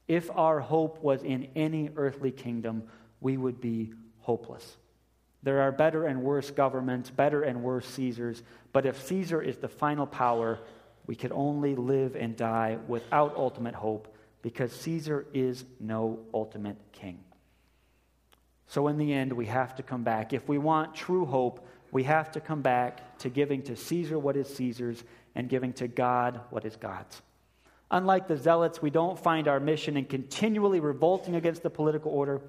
If 0.08 0.30
our 0.36 0.60
hope 0.60 1.02
was 1.02 1.24
in 1.24 1.50
any 1.56 1.90
earthly 1.96 2.32
kingdom, 2.32 2.84
we 3.22 3.38
would 3.38 3.60
be 3.60 3.94
hopeless. 4.20 4.78
There 5.42 5.62
are 5.62 5.72
better 5.72 6.06
and 6.06 6.22
worse 6.22 6.52
governments, 6.52 7.10
better 7.10 7.44
and 7.44 7.64
worse 7.64 7.88
Caesars, 7.88 8.44
but 8.72 8.86
if 8.86 9.02
Caesar 9.08 9.42
is 9.42 9.58
the 9.58 9.68
final 9.68 10.06
power, 10.06 10.60
we 11.08 11.16
could 11.16 11.32
only 11.32 11.76
live 11.76 12.16
and 12.16 12.36
die 12.36 12.78
without 12.88 13.36
ultimate 13.36 13.76
hope 13.76 14.15
because 14.46 14.72
Caesar 14.74 15.26
is 15.34 15.66
no 15.80 16.20
ultimate 16.32 16.78
king. 16.92 17.18
So, 18.68 18.90
in 18.90 19.00
the 19.00 19.12
end, 19.12 19.34
we 19.34 19.48
have 19.48 19.74
to 19.78 19.82
come 19.82 20.04
back. 20.04 20.34
If 20.34 20.48
we 20.48 20.60
want 20.60 20.94
true 20.94 21.26
hope, 21.26 21.68
we 21.92 22.04
have 22.04 22.32
to 22.34 22.40
come 22.40 22.62
back 22.62 23.18
to 23.20 23.30
giving 23.30 23.64
to 23.64 23.76
Caesar 23.76 24.20
what 24.20 24.38
is 24.38 24.48
Caesar's 24.54 25.04
and 25.34 25.50
giving 25.50 25.74
to 25.74 25.88
God 25.88 26.42
what 26.52 26.64
is 26.64 26.76
God's. 26.76 27.24
Unlike 27.90 28.28
the 28.28 28.38
Zealots, 28.38 28.84
we 28.84 28.92
don't 28.92 29.18
find 29.18 29.48
our 29.48 29.60
mission 29.60 29.98
in 29.98 30.06
continually 30.06 30.80
revolting 30.80 31.34
against 31.34 31.64
the 31.64 31.72
political 31.72 32.12
order. 32.12 32.40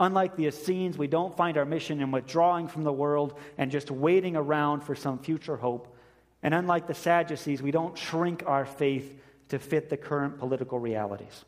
Unlike 0.00 0.36
the 0.36 0.46
Essenes, 0.46 0.96
we 0.96 1.08
don't 1.08 1.36
find 1.36 1.58
our 1.58 1.66
mission 1.66 2.00
in 2.00 2.10
withdrawing 2.10 2.68
from 2.68 2.84
the 2.84 2.92
world 2.92 3.38
and 3.58 3.70
just 3.70 3.90
waiting 3.90 4.34
around 4.34 4.80
for 4.80 4.94
some 4.94 5.18
future 5.18 5.58
hope. 5.58 5.94
And 6.42 6.54
unlike 6.54 6.86
the 6.86 6.94
Sadducees, 6.94 7.60
we 7.60 7.70
don't 7.70 7.98
shrink 7.98 8.44
our 8.46 8.64
faith 8.64 9.20
to 9.48 9.58
fit 9.58 9.88
the 9.88 9.96
current 9.96 10.38
political 10.38 10.78
realities. 10.78 11.44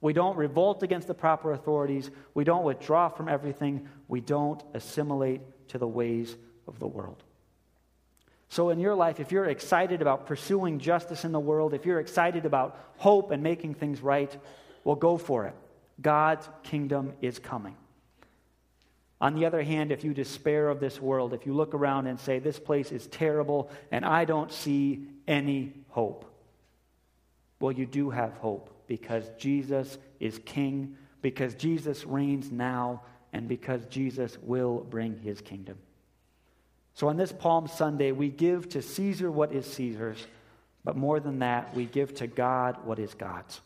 We 0.00 0.12
don't 0.12 0.36
revolt 0.36 0.82
against 0.82 1.06
the 1.06 1.14
proper 1.14 1.52
authorities. 1.52 2.10
We 2.34 2.44
don't 2.44 2.64
withdraw 2.64 3.08
from 3.08 3.28
everything. 3.28 3.88
We 4.08 4.20
don't 4.20 4.62
assimilate 4.74 5.40
to 5.68 5.78
the 5.78 5.88
ways 5.88 6.36
of 6.68 6.78
the 6.78 6.86
world. 6.86 7.22
So, 8.50 8.70
in 8.70 8.78
your 8.78 8.94
life, 8.94 9.18
if 9.18 9.32
you're 9.32 9.46
excited 9.46 10.02
about 10.02 10.26
pursuing 10.26 10.78
justice 10.78 11.24
in 11.24 11.32
the 11.32 11.40
world, 11.40 11.74
if 11.74 11.86
you're 11.86 12.00
excited 12.00 12.44
about 12.44 12.78
hope 12.98 13.30
and 13.30 13.42
making 13.42 13.74
things 13.74 14.00
right, 14.00 14.36
well, 14.84 14.94
go 14.94 15.16
for 15.16 15.46
it. 15.46 15.54
God's 16.00 16.48
kingdom 16.62 17.14
is 17.20 17.38
coming. 17.38 17.76
On 19.20 19.34
the 19.34 19.46
other 19.46 19.62
hand, 19.62 19.90
if 19.90 20.04
you 20.04 20.12
despair 20.12 20.68
of 20.68 20.80
this 20.80 21.00
world, 21.00 21.32
if 21.32 21.46
you 21.46 21.54
look 21.54 21.72
around 21.72 22.06
and 22.06 22.20
say, 22.20 22.38
This 22.38 22.58
place 22.58 22.92
is 22.92 23.06
terrible 23.06 23.70
and 23.90 24.04
I 24.04 24.24
don't 24.24 24.52
see 24.52 25.06
any 25.26 25.72
hope, 25.88 26.26
well, 27.60 27.72
you 27.72 27.86
do 27.86 28.10
have 28.10 28.34
hope 28.34 28.70
because 28.86 29.24
Jesus 29.38 29.98
is 30.20 30.40
king, 30.44 30.96
because 31.22 31.54
Jesus 31.54 32.04
reigns 32.04 32.50
now, 32.50 33.02
and 33.32 33.48
because 33.48 33.84
Jesus 33.86 34.38
will 34.42 34.86
bring 34.88 35.18
his 35.18 35.40
kingdom. 35.40 35.78
So 36.94 37.08
on 37.08 37.16
this 37.16 37.32
Palm 37.32 37.66
Sunday, 37.66 38.12
we 38.12 38.28
give 38.28 38.68
to 38.70 38.82
Caesar 38.82 39.30
what 39.30 39.52
is 39.52 39.66
Caesar's, 39.72 40.24
but 40.84 40.96
more 40.96 41.18
than 41.18 41.40
that, 41.40 41.74
we 41.74 41.86
give 41.86 42.14
to 42.16 42.26
God 42.26 42.78
what 42.84 42.98
is 42.98 43.14
God's. 43.14 43.60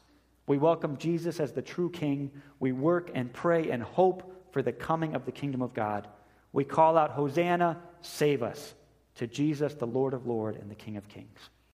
We 0.46 0.56
welcome 0.56 0.96
Jesus 0.96 1.40
as 1.40 1.52
the 1.52 1.60
true 1.60 1.90
King. 1.90 2.30
We 2.58 2.72
work 2.72 3.10
and 3.14 3.30
pray 3.30 3.70
and 3.70 3.82
hope 3.82 4.52
for 4.52 4.62
the 4.62 4.72
coming 4.72 5.14
of 5.14 5.26
the 5.26 5.32
kingdom 5.32 5.60
of 5.60 5.74
God. 5.74 6.08
We 6.52 6.64
call 6.64 6.96
out, 6.96 7.10
Hosanna, 7.10 7.78
save 8.00 8.42
us, 8.42 8.74
to 9.16 9.26
Jesus, 9.26 9.74
the 9.74 9.86
Lord 9.86 10.14
of 10.14 10.26
Lords 10.26 10.56
and 10.56 10.70
the 10.70 10.74
King 10.74 10.96
of 10.96 11.06
Kings. 11.08 11.50